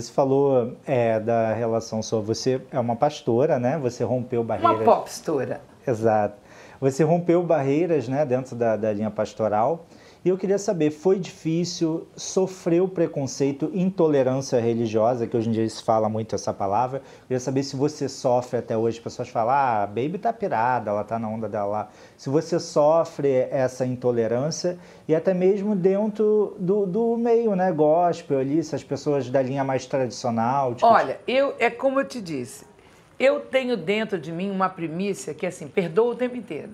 [0.00, 2.20] Você falou é, da relação sua.
[2.20, 3.78] Você é uma pastora, né?
[3.78, 4.80] Você rompeu barreiras.
[4.80, 5.60] Uma popstora.
[5.86, 6.36] Exato.
[6.80, 9.86] Você rompeu barreiras, né, dentro da, da linha pastoral.
[10.24, 15.82] E eu queria saber, foi difícil, sofreu preconceito, intolerância religiosa, que hoje em dia se
[15.82, 16.98] fala muito essa palavra.
[16.98, 20.90] Eu queria saber se você sofre até hoje, pessoas falam, ah, a Baby tá pirada,
[20.90, 21.88] ela tá na onda dela lá.
[22.16, 28.62] Se você sofre essa intolerância e até mesmo dentro do, do meio, né, gospel ali,
[28.62, 30.74] se as pessoas da linha mais tradicional.
[30.74, 30.86] Tipo...
[30.86, 32.64] Olha, eu, é como eu te disse,
[33.18, 36.70] eu tenho dentro de mim uma primícia que, assim, perdoa o tempo inteiro.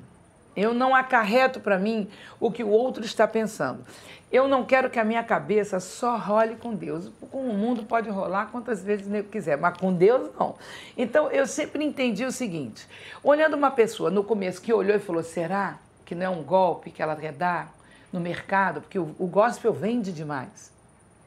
[0.56, 3.84] Eu não acarreto para mim o que o outro está pensando.
[4.32, 7.10] Eu não quero que a minha cabeça só role com Deus.
[7.30, 10.54] Com o mundo pode rolar quantas vezes eu quiser, mas com Deus não.
[10.96, 12.88] Então eu sempre entendi o seguinte:
[13.22, 16.90] olhando uma pessoa no começo que olhou e falou: será que não é um golpe
[16.90, 17.74] que ela quer dar
[18.10, 18.80] no mercado?
[18.80, 20.72] Porque o, o gospel vende demais.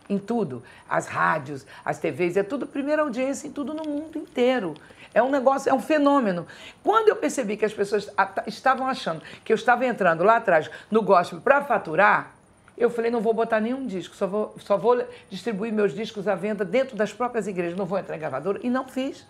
[0.08, 4.76] Em tudo, as rádios, as TVs, é tudo primeira audiência em tudo no mundo inteiro.
[5.16, 6.46] É um negócio, é um fenômeno.
[6.84, 8.10] Quando eu percebi que as pessoas
[8.46, 12.36] estavam achando que eu estava entrando lá atrás no gospel para faturar,
[12.78, 16.36] eu falei, não vou botar nenhum disco, só vou, só vou distribuir meus discos à
[16.36, 18.60] venda dentro das próprias igrejas, não vou entrar em gravadora.
[18.62, 19.26] E não fiz.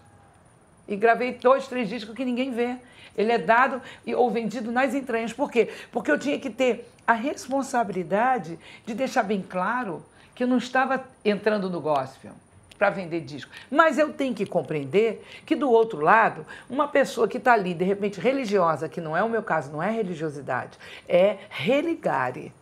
[0.88, 2.78] E gravei dois, três discos que ninguém vê.
[3.16, 3.80] Ele é dado
[4.18, 5.34] ou vendido nas entranhas.
[5.34, 5.70] Por quê?
[5.92, 11.06] Porque eu tinha que ter a responsabilidade de deixar bem claro que eu não estava
[11.24, 12.32] entrando no gospel
[12.78, 13.52] para vender disco.
[13.70, 17.86] Mas eu tenho que compreender que do outro lado, uma pessoa que está ali, de
[17.86, 22.54] repente religiosa, que não é o meu caso, não é religiosidade, é religare.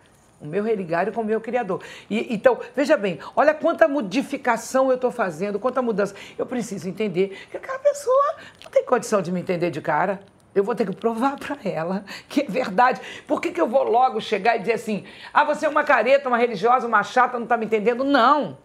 [0.41, 1.81] O meu religare com o meu Criador.
[2.09, 6.13] E, então, veja bem, olha quanta modificação eu estou fazendo, quanta mudança.
[6.37, 10.19] Eu preciso entender que aquela pessoa não tem condição de me entender de cara.
[10.53, 12.99] Eu vou ter que provar para ela que é verdade.
[13.25, 16.27] Por que, que eu vou logo chegar e dizer assim: ah, você é uma careta,
[16.27, 18.03] uma religiosa, uma chata, não está me entendendo?
[18.03, 18.57] Não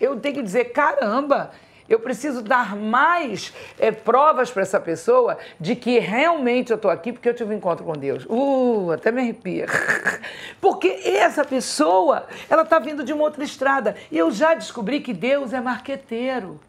[0.00, 1.50] eu tenho que dizer: caramba,
[1.90, 7.12] eu preciso dar mais é, provas para essa pessoa de que realmente eu estou aqui
[7.12, 8.24] porque eu tive um encontro com Deus.
[8.28, 9.66] Uh, até me arrepia.
[10.60, 13.96] Porque essa pessoa, ela está vindo de uma outra estrada.
[14.10, 16.60] E eu já descobri que Deus é marqueteiro.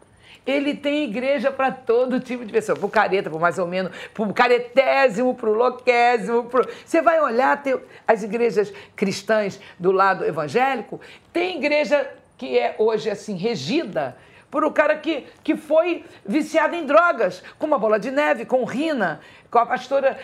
[0.44, 4.24] Ele tem igreja para todo tipo de pessoa, para careta, para mais ou menos, para
[4.24, 6.44] o caretésimo, para o loquésimo.
[6.44, 6.68] Pro...
[6.84, 7.62] Você vai olhar
[8.08, 11.00] as igrejas cristãs do lado evangélico,
[11.32, 12.10] tem igreja
[12.42, 14.16] que é hoje assim regida
[14.50, 18.64] por um cara que, que foi viciado em drogas, com uma bola de neve, com
[18.64, 20.18] Rina, com a pastora,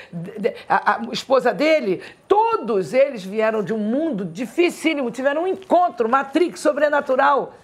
[0.68, 2.02] a, a, esposa dele.
[2.26, 7.54] Todos eles vieram de um mundo dificílimo, tiveram um encontro, matrix sobrenatural.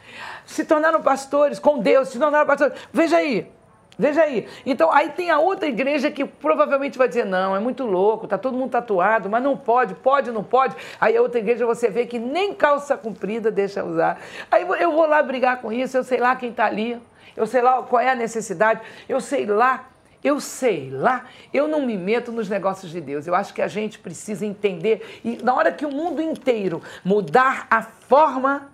[0.46, 2.78] Se tornaram pastores com Deus, se tornaram pastores.
[2.92, 3.50] Veja aí,
[3.98, 4.48] Veja aí.
[4.66, 8.36] Então, aí tem a outra igreja que provavelmente vai dizer: não, é muito louco, tá
[8.36, 10.74] todo mundo tatuado, mas não pode, pode, não pode.
[11.00, 14.20] Aí a outra igreja você vê que nem calça comprida deixa usar.
[14.50, 17.00] Aí eu vou lá brigar com isso, eu sei lá quem está ali,
[17.36, 19.90] eu sei lá qual é a necessidade, eu sei lá.
[20.22, 23.26] Eu sei lá, eu não me meto nos negócios de Deus.
[23.26, 27.66] Eu acho que a gente precisa entender, e na hora que o mundo inteiro mudar
[27.70, 28.72] a forma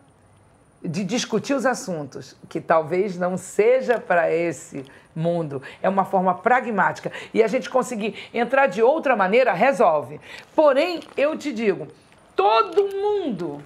[0.83, 5.62] de discutir os assuntos, que talvez não seja para esse mundo.
[5.83, 7.12] É uma forma pragmática.
[7.35, 10.21] E a gente conseguir entrar de outra maneira, resolve.
[10.55, 11.88] Porém, eu te digo,
[12.35, 13.62] todo mundo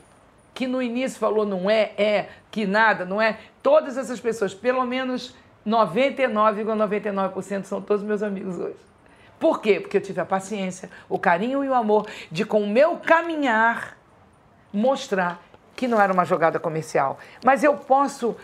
[0.52, 4.84] que no início falou não é, é, que nada, não é, todas essas pessoas, pelo
[4.84, 5.34] menos
[5.66, 8.76] 99,99% ,99 são todos meus amigos hoje.
[9.38, 9.80] Por quê?
[9.80, 13.98] Porque eu tive a paciência, o carinho e o amor de, com o meu caminhar,
[14.72, 15.43] mostrar
[15.74, 17.18] que não era uma jogada comercial.
[17.44, 18.36] Mas eu posso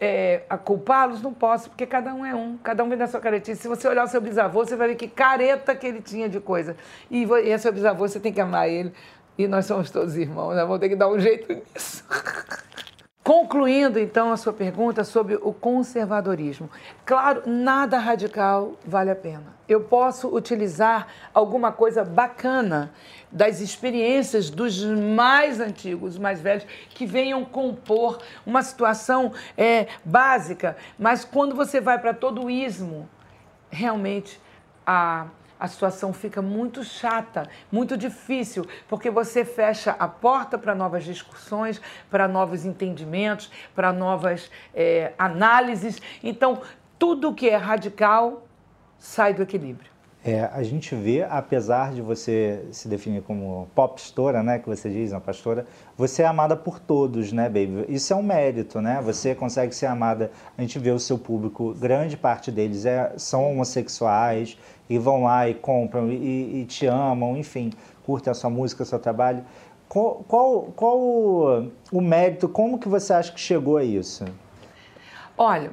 [0.00, 3.62] é, culpá-los, não posso, porque cada um é um, cada um vem da sua caretice.
[3.62, 6.40] Se você olhar o seu bisavô, você vai ver que careta que ele tinha de
[6.40, 6.76] coisa.
[7.10, 8.92] E, e é seu bisavô, você tem que amar ele.
[9.38, 12.04] E nós somos todos irmãos, nós vamos ter que dar um jeito nisso.
[13.26, 16.70] Concluindo então a sua pergunta sobre o conservadorismo.
[17.04, 19.52] Claro, nada radical vale a pena.
[19.68, 22.92] Eu posso utilizar alguma coisa bacana
[23.32, 31.24] das experiências dos mais antigos, mais velhos, que venham compor uma situação é, básica, mas
[31.24, 33.08] quando você vai para todo o ismo,
[33.68, 34.40] realmente
[34.86, 35.26] a
[35.58, 41.80] a situação fica muito chata, muito difícil, porque você fecha a porta para novas discussões,
[42.10, 46.00] para novos entendimentos, para novas é, análises.
[46.22, 46.60] Então,
[46.98, 48.46] tudo que é radical
[48.98, 49.95] sai do equilíbrio.
[50.26, 55.12] É, a gente vê, apesar de você se definir como popstora, né, que você diz,
[55.12, 55.64] uma pastora,
[55.96, 57.84] você é amada por todos, né, baby?
[57.88, 59.00] Isso é um mérito, né?
[59.04, 60.32] Você consegue ser amada.
[60.58, 64.58] A gente vê o seu público, grande parte deles é, são homossexuais
[64.90, 67.72] e vão lá e compram e, e te amam, enfim,
[68.04, 69.44] curtem a sua música, o seu trabalho.
[69.88, 72.48] Qual, qual, qual o, o mérito?
[72.48, 74.24] Como que você acha que chegou a isso?
[75.38, 75.70] Olha,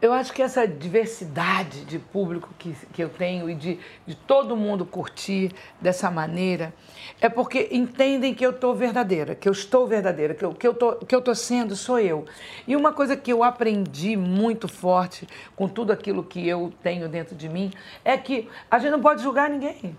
[0.00, 4.56] eu acho que essa diversidade de público que, que eu tenho e de, de todo
[4.56, 6.72] mundo curtir dessa maneira
[7.20, 10.74] é porque entendem que eu estou verdadeira, que eu estou verdadeira, que, eu, que, eu
[10.74, 12.24] tô, que eu estou sendo sou eu.
[12.66, 17.34] E uma coisa que eu aprendi muito forte com tudo aquilo que eu tenho dentro
[17.34, 17.72] de mim
[18.04, 19.96] é que a gente não pode julgar ninguém.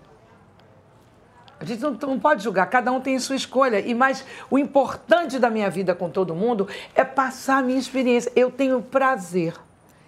[1.58, 3.80] A gente não, não, pode julgar, cada um tem sua escolha.
[3.80, 8.30] E mais, o importante da minha vida com todo mundo é passar a minha experiência.
[8.36, 9.54] Eu tenho prazer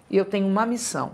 [0.09, 1.11] e eu tenho uma missão,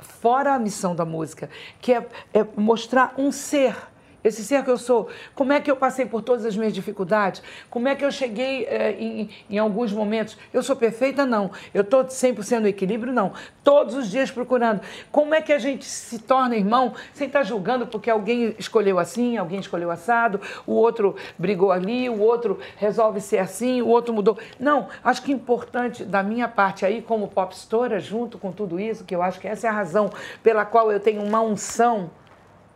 [0.00, 1.48] fora a missão da música,
[1.80, 3.76] que é, é mostrar um ser
[4.24, 7.42] esse ser que eu sou, como é que eu passei por todas as minhas dificuldades,
[7.68, 10.36] como é que eu cheguei é, em, em, alguns momentos.
[10.52, 11.26] Eu sou perfeita?
[11.26, 11.50] Não.
[11.74, 13.12] Eu estou 100% no equilíbrio?
[13.12, 13.32] Não.
[13.64, 14.80] Todos os dias procurando.
[15.10, 18.98] Como é que a gente se torna irmão sem estar tá julgando porque alguém escolheu
[18.98, 24.14] assim, alguém escolheu assado, o outro brigou ali, o outro resolve ser assim, o outro
[24.14, 24.38] mudou.
[24.58, 29.04] Não, acho que é importante da minha parte aí, como popstora, junto com tudo isso,
[29.04, 30.10] que eu acho que essa é a razão
[30.42, 32.10] pela qual eu tenho uma unção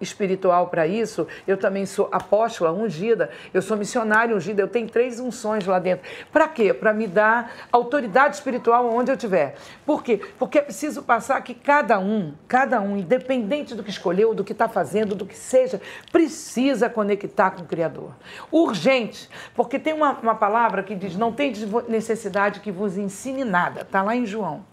[0.01, 1.27] espiritual para isso.
[1.47, 6.09] Eu também sou apóstola ungida, eu sou missionária ungida, eu tenho três unções lá dentro.
[6.33, 6.73] Para quê?
[6.73, 9.57] Para me dar autoridade espiritual onde eu estiver.
[9.85, 10.21] Por quê?
[10.39, 14.53] Porque é preciso passar que cada um, cada um, independente do que escolheu, do que
[14.53, 15.81] está fazendo, do que seja,
[16.13, 18.13] precisa conectar com o Criador.
[18.51, 21.53] Urgente, porque tem uma, uma palavra que diz: não tem
[21.89, 23.83] necessidade que vos ensine nada.
[23.83, 24.65] Está lá em João.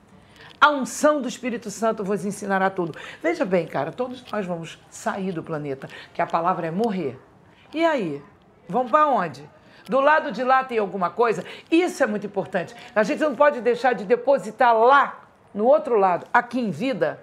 [0.64, 2.98] A unção do Espírito Santo vos ensinará tudo.
[3.22, 7.20] Veja bem, cara, todos nós vamos sair do planeta, que a palavra é morrer.
[7.74, 8.24] E aí?
[8.70, 9.44] Vamos para onde?
[9.90, 11.44] Do lado de lá tem alguma coisa?
[11.70, 12.74] Isso é muito importante.
[12.96, 17.20] A gente não pode deixar de depositar lá, no outro lado, aqui em vida,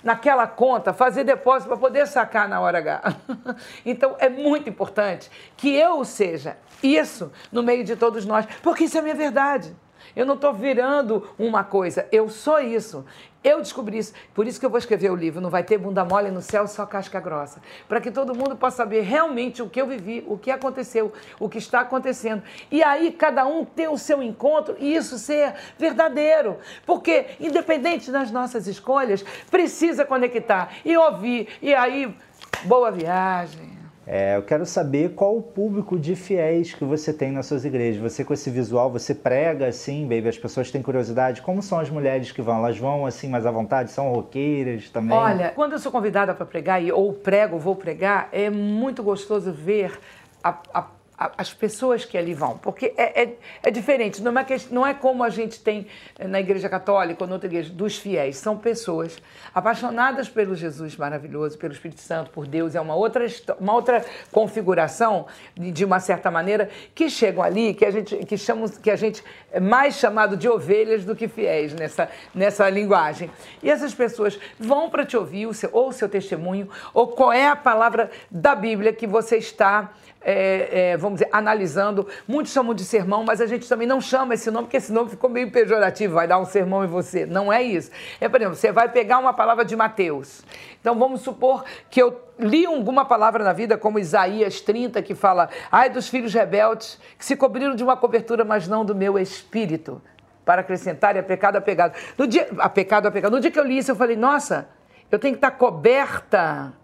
[0.00, 3.16] naquela conta, fazer depósito para poder sacar na hora H.
[3.84, 8.96] Então é muito importante que eu seja isso no meio de todos nós, porque isso
[8.96, 9.74] é a minha verdade.
[10.16, 13.04] Eu não estou virando uma coisa, eu sou isso.
[13.44, 14.14] Eu descobri isso.
[14.32, 15.38] Por isso que eu vou escrever o livro.
[15.38, 17.60] Não vai ter bunda mole no céu, só casca grossa.
[17.86, 21.46] Para que todo mundo possa saber realmente o que eu vivi, o que aconteceu, o
[21.46, 22.42] que está acontecendo.
[22.70, 26.56] E aí cada um ter o seu encontro e isso ser verdadeiro.
[26.86, 31.48] Porque, independente das nossas escolhas, precisa conectar e ouvir.
[31.60, 32.16] E aí,
[32.64, 33.73] boa viagem.
[34.06, 38.00] É, eu quero saber qual o público de fiéis que você tem nas suas igrejas.
[38.00, 41.40] Você com esse visual, você prega assim, baby, as pessoas têm curiosidade.
[41.40, 42.58] Como são as mulheres que vão?
[42.58, 43.90] Elas vão assim mais à vontade?
[43.90, 45.16] São roqueiras também?
[45.16, 49.98] Olha, quando eu sou convidada para pregar, ou prego, vou pregar, é muito gostoso ver
[50.42, 50.82] a, a
[51.16, 55.22] as pessoas que ali vão, porque é, é, é, diferente, não é, não é como
[55.22, 55.86] a gente tem
[56.18, 59.16] na igreja católica ou na outra igreja, dos fiéis, são pessoas
[59.54, 63.24] apaixonadas pelo Jesus maravilhoso, pelo Espírito Santo, por Deus, é uma outra,
[63.60, 68.68] uma outra configuração, de uma certa maneira, que chegam ali, que a gente, que chamam,
[68.68, 69.22] que a gente
[69.52, 73.30] é mais chamado de ovelhas do que fiéis nessa, nessa linguagem.
[73.62, 77.54] E essas pessoas vão para te ouvir, ou o seu testemunho, ou qual é a
[77.54, 79.92] palavra da Bíblia que você está
[80.24, 82.08] é, é, vamos dizer, analisando.
[82.26, 85.10] Muitos chamam de sermão, mas a gente também não chama esse nome, porque esse nome
[85.10, 87.26] ficou meio pejorativo, vai dar um sermão em você.
[87.26, 87.90] Não é isso.
[88.20, 90.42] É, por exemplo, você vai pegar uma palavra de Mateus.
[90.80, 95.50] Então vamos supor que eu li alguma palavra na vida, como Isaías 30, que fala:
[95.70, 100.00] ai dos filhos rebeldes, que se cobriram de uma cobertura, mas não do meu espírito.
[100.44, 101.94] Para acrescentar, a pecado a pecado.
[102.18, 103.32] No dia, a pecado a pecado.
[103.32, 104.68] No dia que eu li isso, eu falei, nossa,
[105.10, 106.74] eu tenho que estar coberta,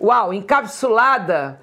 [0.00, 1.60] uau, encapsulada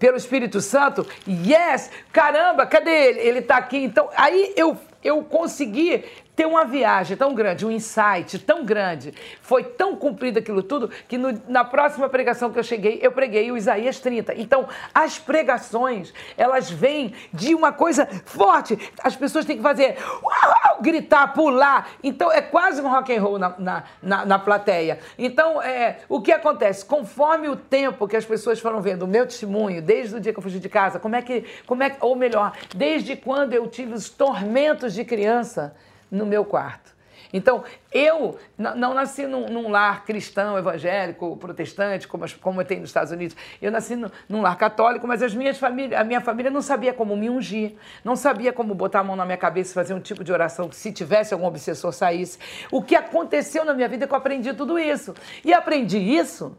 [0.00, 3.20] pelo Espírito Santo, yes, caramba, cadê ele?
[3.20, 3.76] Ele está aqui.
[3.76, 6.02] Então, aí eu, eu consegui
[6.34, 11.18] ter uma viagem tão grande, um insight tão grande, foi tão cumprido aquilo tudo, que
[11.18, 14.34] no, na próxima pregação que eu cheguei, eu preguei o Isaías 30.
[14.36, 18.78] Então, as pregações, elas vêm de uma coisa forte.
[19.04, 21.90] As pessoas têm que fazer, uau, gritar, pular.
[22.02, 24.98] Então, é quase um rock and roll na, na, na, na plateia.
[25.18, 26.84] Então, é, o que acontece?
[26.84, 30.38] Conforme o tempo que as pessoas foram vendo o meu testemunho, desde o dia que
[30.38, 33.92] eu fugi de casa, como é que, como é, ou melhor, desde quando eu tive
[33.92, 35.74] os tormentos de criança,
[36.10, 36.99] no meu quarto.
[37.32, 43.12] Então, eu não nasci num, num, lar cristão, evangélico, protestante, como, como tem nos Estados
[43.12, 43.36] Unidos.
[43.60, 46.92] Eu nasci no, num lar católico, mas as minhas família, a minha família não sabia
[46.92, 47.74] como me ungir,
[48.04, 50.68] não sabia como botar a mão na minha cabeça e fazer um tipo de oração
[50.68, 52.38] que, se tivesse algum obsessor, saísse.
[52.70, 55.14] O que aconteceu na minha vida é que eu aprendi tudo isso.
[55.44, 56.56] E aprendi isso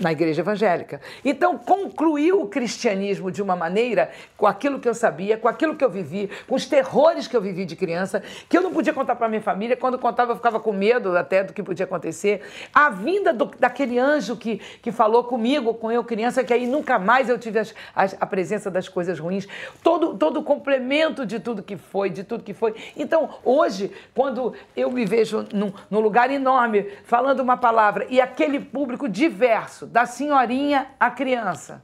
[0.00, 1.00] na igreja evangélica.
[1.24, 5.84] Então, concluiu o cristianismo de uma maneira, com aquilo que eu sabia, com aquilo que
[5.84, 9.14] eu vivi, com os terrores que eu vivi de criança, que eu não podia contar
[9.16, 9.76] para minha família.
[9.76, 12.42] Quando contava, eu ficava com medo até do que podia acontecer.
[12.72, 16.98] A vinda do, daquele anjo que, que falou comigo, com eu criança, que aí nunca
[16.98, 19.46] mais eu tive as, as, a presença das coisas ruins.
[19.82, 22.74] Todo, todo o complemento de tudo que foi, de tudo que foi.
[22.96, 28.58] Então, hoje, quando eu me vejo num, num lugar enorme, falando uma palavra, e aquele
[28.60, 31.82] público diverso, da senhorinha à criança.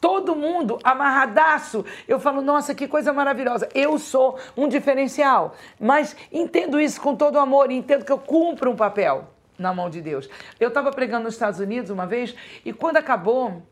[0.00, 1.84] Todo mundo amarradaço.
[2.06, 3.68] Eu falo, nossa, que coisa maravilhosa.
[3.74, 5.54] Eu sou um diferencial.
[5.80, 9.28] Mas entendo isso com todo amor entendo que eu cumpro um papel
[9.58, 10.28] na mão de Deus.
[10.60, 13.62] Eu estava pregando nos Estados Unidos uma vez e quando acabou,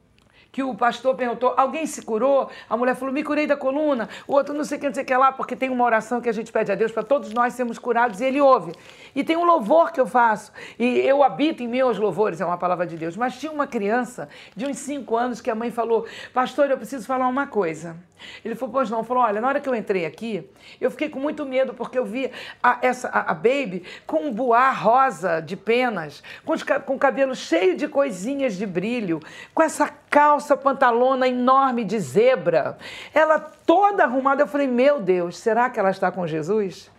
[0.52, 2.50] que o pastor perguntou: alguém se curou?
[2.68, 4.08] A mulher falou: me curei da coluna.
[4.28, 6.28] O outro não sei o que, não sei que lá, porque tem uma oração que
[6.28, 8.72] a gente pede a Deus para todos nós sermos curados e ele ouve.
[9.14, 10.52] E tem um louvor que eu faço.
[10.78, 13.16] E eu habito em meus louvores, é uma palavra de Deus.
[13.16, 17.06] Mas tinha uma criança de uns 5 anos que a mãe falou: Pastor, eu preciso
[17.06, 17.96] falar uma coisa.
[18.44, 19.02] Ele falou: Pois não.
[19.02, 20.46] Falou: Olha, na hora que eu entrei aqui,
[20.78, 22.30] eu fiquei com muito medo, porque eu vi
[22.62, 26.98] a, essa, a, a baby com um buá rosa de penas, com, os, com o
[26.98, 29.18] cabelo cheio de coisinhas de brilho,
[29.54, 32.76] com essa calça pantalona enorme de zebra.
[33.14, 34.42] Ela toda arrumada.
[34.42, 36.90] Eu falei: Meu Deus, será que ela está com Jesus?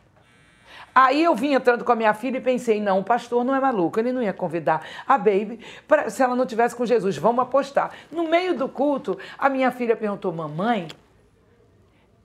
[0.95, 3.59] Aí eu vim entrando com a minha filha e pensei, não, o pastor não é
[3.59, 7.41] maluco, ele não ia convidar a baby pra, se ela não tivesse com Jesus, vamos
[7.41, 7.89] apostar.
[8.11, 10.87] No meio do culto, a minha filha perguntou, mamãe,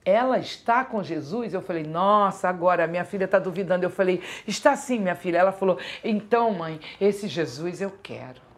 [0.05, 1.55] ela está com Jesus?
[1.55, 3.85] Eu falei, nossa, agora minha filha está duvidando.
[3.85, 5.39] Eu falei, está sim, minha filha.
[5.39, 8.48] Ela falou, então, mãe, esse Jesus eu quero.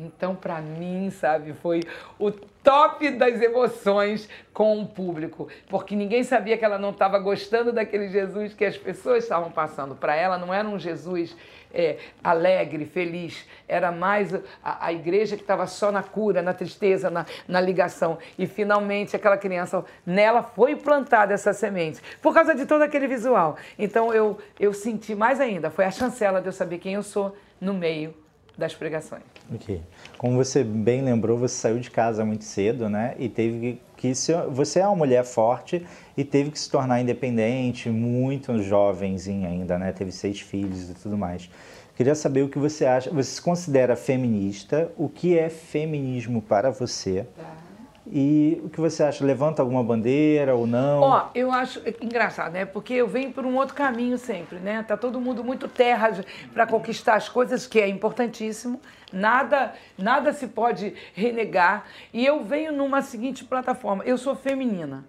[0.00, 1.80] Então, para mim, sabe, foi
[2.18, 7.72] o top das emoções com o público, porque ninguém sabia que ela não estava gostando
[7.72, 9.94] daquele Jesus que as pessoas estavam passando.
[9.94, 11.36] Para ela, não era um Jesus
[11.72, 17.10] é, alegre, feliz, era mais a, a igreja que estava só na cura, na tristeza,
[17.10, 18.18] na, na ligação.
[18.38, 23.56] E finalmente aquela criança, nela foi plantada essa semente, por causa de todo aquele visual.
[23.78, 27.36] Então eu, eu senti mais ainda, foi a chancela de eu saber quem eu sou
[27.60, 28.14] no meio
[28.56, 29.39] das pregações.
[29.52, 29.82] Ok.
[30.16, 33.14] Como você bem lembrou, você saiu de casa muito cedo, né?
[33.18, 35.84] E teve que se, você é uma mulher forte
[36.16, 39.92] e teve que se tornar independente, muito jovenzinha ainda, né?
[39.92, 41.50] Teve seis filhos e tudo mais.
[41.96, 43.10] Queria saber o que você acha.
[43.10, 44.90] Você se considera feminista?
[44.96, 47.26] O que é feminismo para você?
[47.36, 47.69] Tá.
[48.12, 49.24] E o que você acha?
[49.24, 51.00] Levanta alguma bandeira ou não?
[51.00, 52.64] Ó, eu acho engraçado, né?
[52.64, 54.82] Porque eu venho por um outro caminho sempre, né?
[54.82, 56.10] Tá todo mundo muito terra
[56.52, 58.80] para conquistar as coisas, que é importantíssimo.
[59.12, 61.84] Nada, nada se pode renegar.
[62.12, 64.02] E eu venho numa seguinte plataforma.
[64.04, 65.04] Eu sou feminina,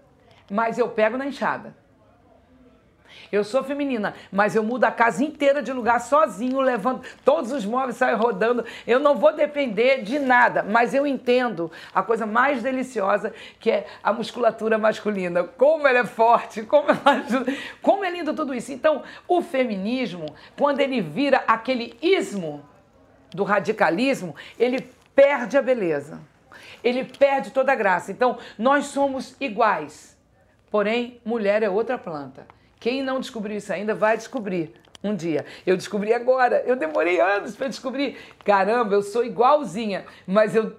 [0.49, 1.80] mas eu pego na enxada.
[3.31, 7.63] Eu sou feminina, mas eu mudo a casa inteira de lugar sozinho, levando todos os
[7.63, 8.65] móveis, saem rodando.
[8.85, 13.87] Eu não vou depender de nada, mas eu entendo a coisa mais deliciosa que é
[14.03, 15.45] a musculatura masculina.
[15.45, 18.73] Como ela é forte, como ela ajuda, como é lindo tudo isso.
[18.73, 20.25] Então, o feminismo,
[20.57, 22.61] quando ele vira aquele ismo
[23.33, 24.81] do radicalismo, ele
[25.15, 26.19] perde a beleza.
[26.83, 28.11] Ele perde toda a graça.
[28.11, 30.17] Então, nós somos iguais.
[30.69, 32.45] Porém, mulher é outra planta.
[32.81, 34.73] Quem não descobriu isso ainda vai descobrir
[35.03, 35.45] um dia.
[35.67, 36.63] Eu descobri agora.
[36.65, 38.17] Eu demorei anos para descobrir.
[38.43, 40.75] Caramba, eu sou igualzinha, mas eu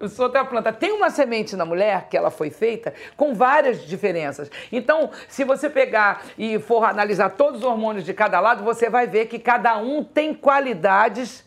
[0.00, 0.72] eu sou outra planta.
[0.72, 4.48] Tem uma semente na mulher que ela foi feita com várias diferenças.
[4.70, 9.08] Então, se você pegar e for analisar todos os hormônios de cada lado, você vai
[9.08, 11.44] ver que cada um tem qualidades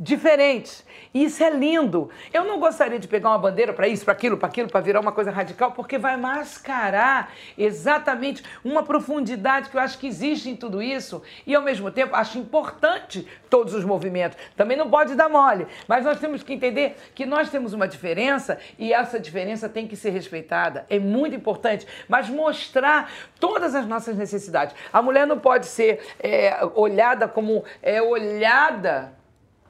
[0.00, 0.82] diferentes.
[1.12, 2.08] E isso é lindo.
[2.32, 5.00] Eu não gostaria de pegar uma bandeira para isso, para aquilo, para aquilo, para virar
[5.00, 10.56] uma coisa radical, porque vai mascarar exatamente uma profundidade que eu acho que existe em
[10.56, 11.22] tudo isso.
[11.46, 14.38] E ao mesmo tempo acho importante todos os movimentos.
[14.56, 18.58] Também não pode dar mole, mas nós temos que entender que nós temos uma diferença
[18.78, 20.86] e essa diferença tem que ser respeitada.
[20.88, 24.74] É muito importante, mas mostrar todas as nossas necessidades.
[24.90, 29.19] A mulher não pode ser é, olhada como é olhada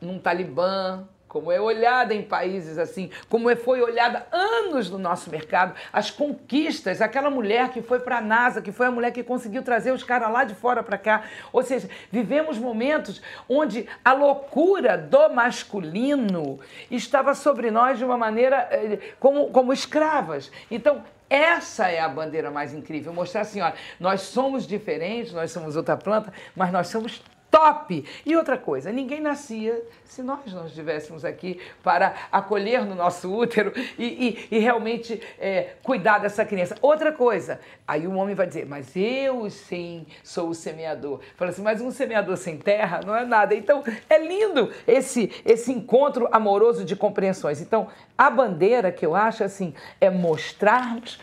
[0.01, 5.31] num Talibã, como é olhada em países assim, como é, foi olhada anos no nosso
[5.31, 9.23] mercado, as conquistas, aquela mulher que foi para a NASA, que foi a mulher que
[9.23, 11.23] conseguiu trazer os caras lá de fora para cá.
[11.53, 16.59] Ou seja, vivemos momentos onde a loucura do masculino
[16.91, 20.51] estava sobre nós de uma maneira eh, como, como escravas.
[20.69, 25.77] Então, essa é a bandeira mais incrível, mostrar assim, olha, nós somos diferentes, nós somos
[25.77, 28.05] outra planta, mas nós somos top!
[28.25, 33.73] E outra coisa, ninguém nascia se nós não estivéssemos aqui para acolher no nosso útero
[33.99, 36.77] e, e, e realmente é, cuidar dessa criança.
[36.83, 41.21] Outra coisa, aí o homem vai dizer, mas eu sim sou o semeador.
[41.37, 43.55] Fala assim, mas um semeador sem terra não é nada.
[43.55, 47.61] Então é lindo esse, esse encontro amoroso de compreensões.
[47.61, 47.89] Então
[48.19, 51.21] a bandeira que eu acho assim é mostrarmos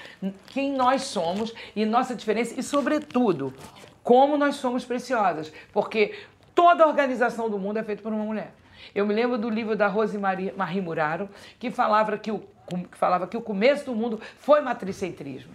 [0.48, 3.54] quem nós somos e nossa diferença e, sobretudo,
[4.08, 6.18] como nós somos preciosas, porque
[6.56, 8.54] toda organização do mundo é feita por uma mulher.
[8.96, 11.28] Eu me lembro do livro da Rose Marie Muraro,
[11.60, 15.52] que falava que, o, que falava que o começo do mundo foi matricentrismo.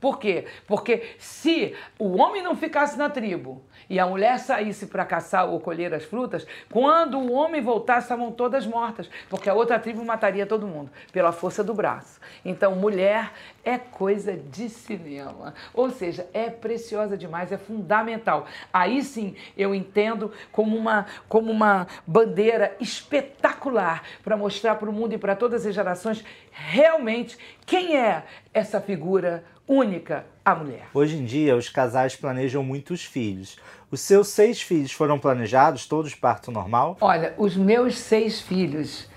[0.00, 0.46] Por quê?
[0.66, 5.60] Porque se o homem não ficasse na tribo e a mulher saísse para caçar ou
[5.60, 10.46] colher as frutas, quando o homem voltasse, estavam todas mortas, porque a outra tribo mataria
[10.46, 12.20] todo mundo, pela força do braço.
[12.44, 13.32] Então, mulher
[13.64, 18.46] é coisa de cinema, ou seja, é preciosa demais, é fundamental.
[18.72, 25.12] Aí sim eu entendo como uma, como uma bandeira espetacular para mostrar para o mundo
[25.12, 30.88] e para todas as gerações realmente quem é essa figura única a mulher.
[30.92, 33.56] Hoje em dia, os casais planejam muitos filhos.
[33.88, 36.96] Os seus seis filhos foram planejados, todos parto normal?
[37.00, 39.08] Olha, os meus seis filhos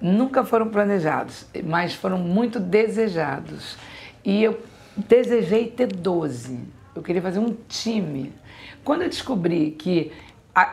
[0.00, 3.76] nunca foram planejados, mas foram muito desejados.
[4.24, 4.58] E eu
[4.96, 6.58] desejei ter 12.
[6.94, 8.32] Eu queria fazer um time.
[8.82, 10.10] Quando eu descobri que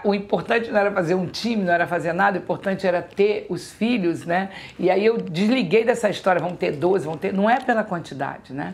[0.04, 3.46] o importante não era fazer um time, não era fazer nada, o importante era ter
[3.50, 4.50] os filhos, né?
[4.80, 7.34] E aí eu desliguei dessa história, vão ter 12, vão ter.
[7.34, 8.74] Não é pela quantidade, né?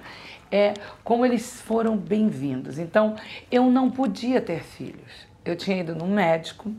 [0.51, 2.78] É como eles foram bem-vindos.
[2.78, 3.16] Então,
[3.51, 5.28] eu não podia ter filhos.
[5.43, 6.72] Eu tinha ido num médico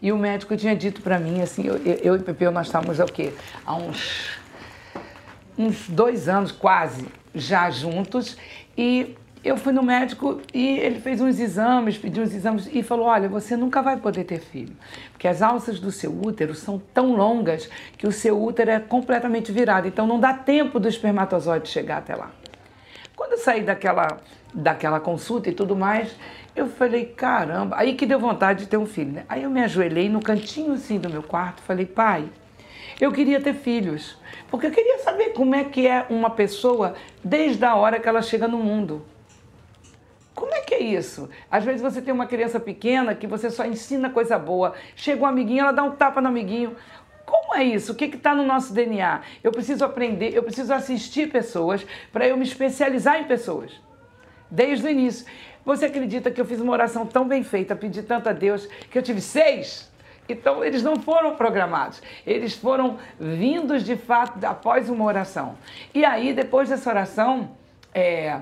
[0.00, 3.04] e o médico tinha dito para mim, assim, eu, eu e Pepeu, nós estávamos, o
[3.06, 3.32] quê?
[3.66, 4.38] Há uns,
[5.58, 8.38] uns dois anos quase já juntos
[8.76, 13.06] e eu fui no médico e ele fez uns exames, pediu uns exames e falou:
[13.06, 14.76] Olha, você nunca vai poder ter filho,
[15.12, 19.52] porque as alças do seu útero são tão longas que o seu útero é completamente
[19.52, 22.30] virado, então não dá tempo do espermatozoide chegar até lá.
[23.14, 24.18] Quando eu saí daquela,
[24.52, 26.14] daquela consulta e tudo mais,
[26.56, 29.24] eu falei: Caramba, aí que deu vontade de ter um filho, né?
[29.28, 32.28] Aí eu me ajoelhei no cantinho assim do meu quarto, falei: Pai,
[33.00, 34.18] eu queria ter filhos,
[34.50, 38.20] porque eu queria saber como é que é uma pessoa desde a hora que ela
[38.20, 39.06] chega no mundo.
[40.38, 41.28] Como é que é isso?
[41.50, 44.72] Às vezes você tem uma criança pequena que você só ensina coisa boa.
[44.94, 46.76] Chega um amiguinho, ela dá um tapa no amiguinho.
[47.26, 47.90] Como é isso?
[47.90, 49.20] O que está no nosso DNA?
[49.42, 53.72] Eu preciso aprender, eu preciso assistir pessoas para eu me especializar em pessoas.
[54.48, 55.26] Desde o início.
[55.64, 58.96] Você acredita que eu fiz uma oração tão bem feita, pedi tanto a Deus, que
[58.96, 59.90] eu tive seis?
[60.28, 65.58] Então, eles não foram programados, eles foram vindos de fato após uma oração.
[65.92, 67.56] E aí, depois dessa oração,
[67.92, 68.40] é,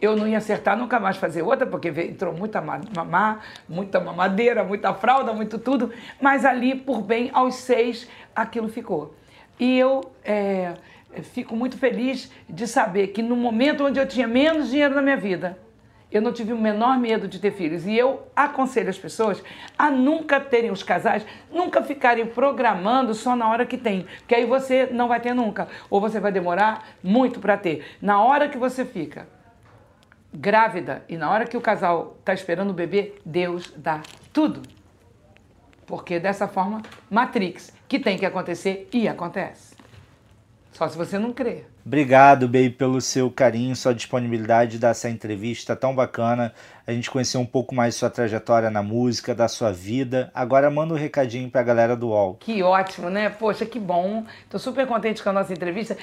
[0.00, 4.94] eu não ia acertar nunca mais fazer outra, porque entrou muita mamá, muita mamadeira, muita
[4.94, 9.14] fralda, muito tudo, mas ali, por bem, aos seis, aquilo ficou.
[9.58, 10.74] E eu é,
[11.22, 15.16] fico muito feliz de saber que no momento onde eu tinha menos dinheiro na minha
[15.16, 15.58] vida,
[16.10, 17.86] eu não tive o menor medo de ter filhos.
[17.86, 19.42] E eu aconselho as pessoas
[19.76, 24.06] a nunca terem os casais, nunca ficarem programando só na hora que tem.
[24.20, 25.68] Porque aí você não vai ter nunca.
[25.90, 27.84] Ou você vai demorar muito para ter.
[28.00, 29.26] Na hora que você fica
[30.32, 34.02] grávida e na hora que o casal está esperando o bebê, Deus dá
[34.32, 34.62] tudo.
[35.86, 39.74] Porque dessa forma, Matrix, que tem que acontecer e acontece.
[40.72, 41.68] Só se você não crer.
[41.88, 46.52] Obrigado, Baby, pelo seu carinho, sua disponibilidade de dar essa entrevista tão bacana
[46.88, 50.30] a gente conheceu um pouco mais sua trajetória na música, da sua vida.
[50.34, 52.38] Agora manda um recadinho pra galera do UOL.
[52.40, 53.28] Que ótimo, né?
[53.28, 54.24] Poxa, que bom.
[54.48, 55.98] Tô super contente com a nossa entrevista.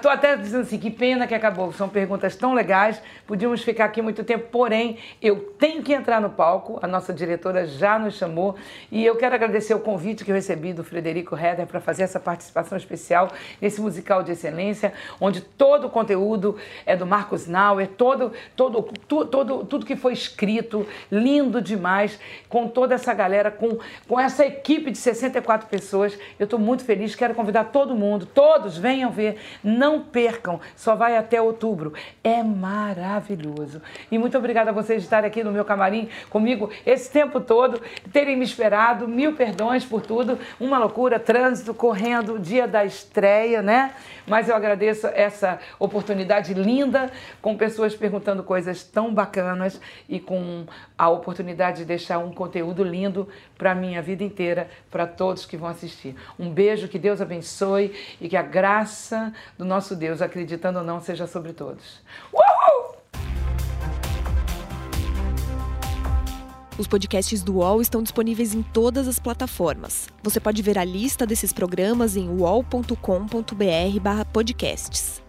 [0.00, 1.72] Tô até dizendo assim, que pena que acabou.
[1.72, 3.02] São perguntas tão legais.
[3.26, 6.78] Podíamos ficar aqui muito tempo, porém, eu tenho que entrar no palco.
[6.80, 8.54] A nossa diretora já nos chamou.
[8.88, 12.20] E eu quero agradecer o convite que eu recebi do Frederico Heder para fazer essa
[12.20, 16.56] participação especial nesse musical de excelência, onde todo o conteúdo
[16.86, 22.18] é do Marcos Nauer, todo, todo, todo, todo, tudo que foi escrito, lindo demais,
[22.48, 26.18] com toda essa galera, com, com essa equipe de 64 pessoas.
[26.38, 31.16] Eu estou muito feliz, quero convidar todo mundo, todos venham ver, não percam, só vai
[31.16, 31.92] até outubro.
[32.24, 33.82] É maravilhoso.
[34.10, 37.80] E muito obrigada a vocês de estarem aqui no meu camarim comigo esse tempo todo,
[38.12, 43.92] terem me esperado, mil perdões por tudo, uma loucura, trânsito, correndo, dia da estreia, né?
[44.26, 51.08] Mas eu agradeço essa oportunidade linda, com pessoas perguntando coisas tão bacanas e com a
[51.08, 55.68] oportunidade de deixar um conteúdo lindo para a minha vida inteira, para todos que vão
[55.68, 56.14] assistir.
[56.38, 61.00] Um beijo, que Deus abençoe e que a graça do nosso Deus, acreditando ou não,
[61.00, 62.00] seja sobre todos.
[62.32, 62.99] Uhul!
[66.78, 70.08] Os podcasts do UOL estão disponíveis em todas as plataformas.
[70.22, 75.20] Você pode ver a lista desses programas em uol.com.br/podcasts.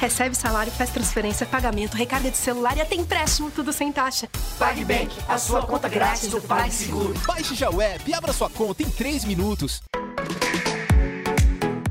[0.00, 4.28] Recebe salário, faz transferência, pagamento, recarga de celular e até empréstimo, tudo sem taxa.
[4.56, 7.14] PagBank, a sua conta grátis do PagSeguro.
[7.26, 9.82] Baixe já o app e abra sua conta em 3 minutos.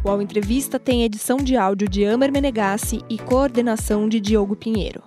[0.03, 5.03] O UOL Entrevista tem edição de áudio de Amer Menegassi e coordenação de Diogo Pinheiro.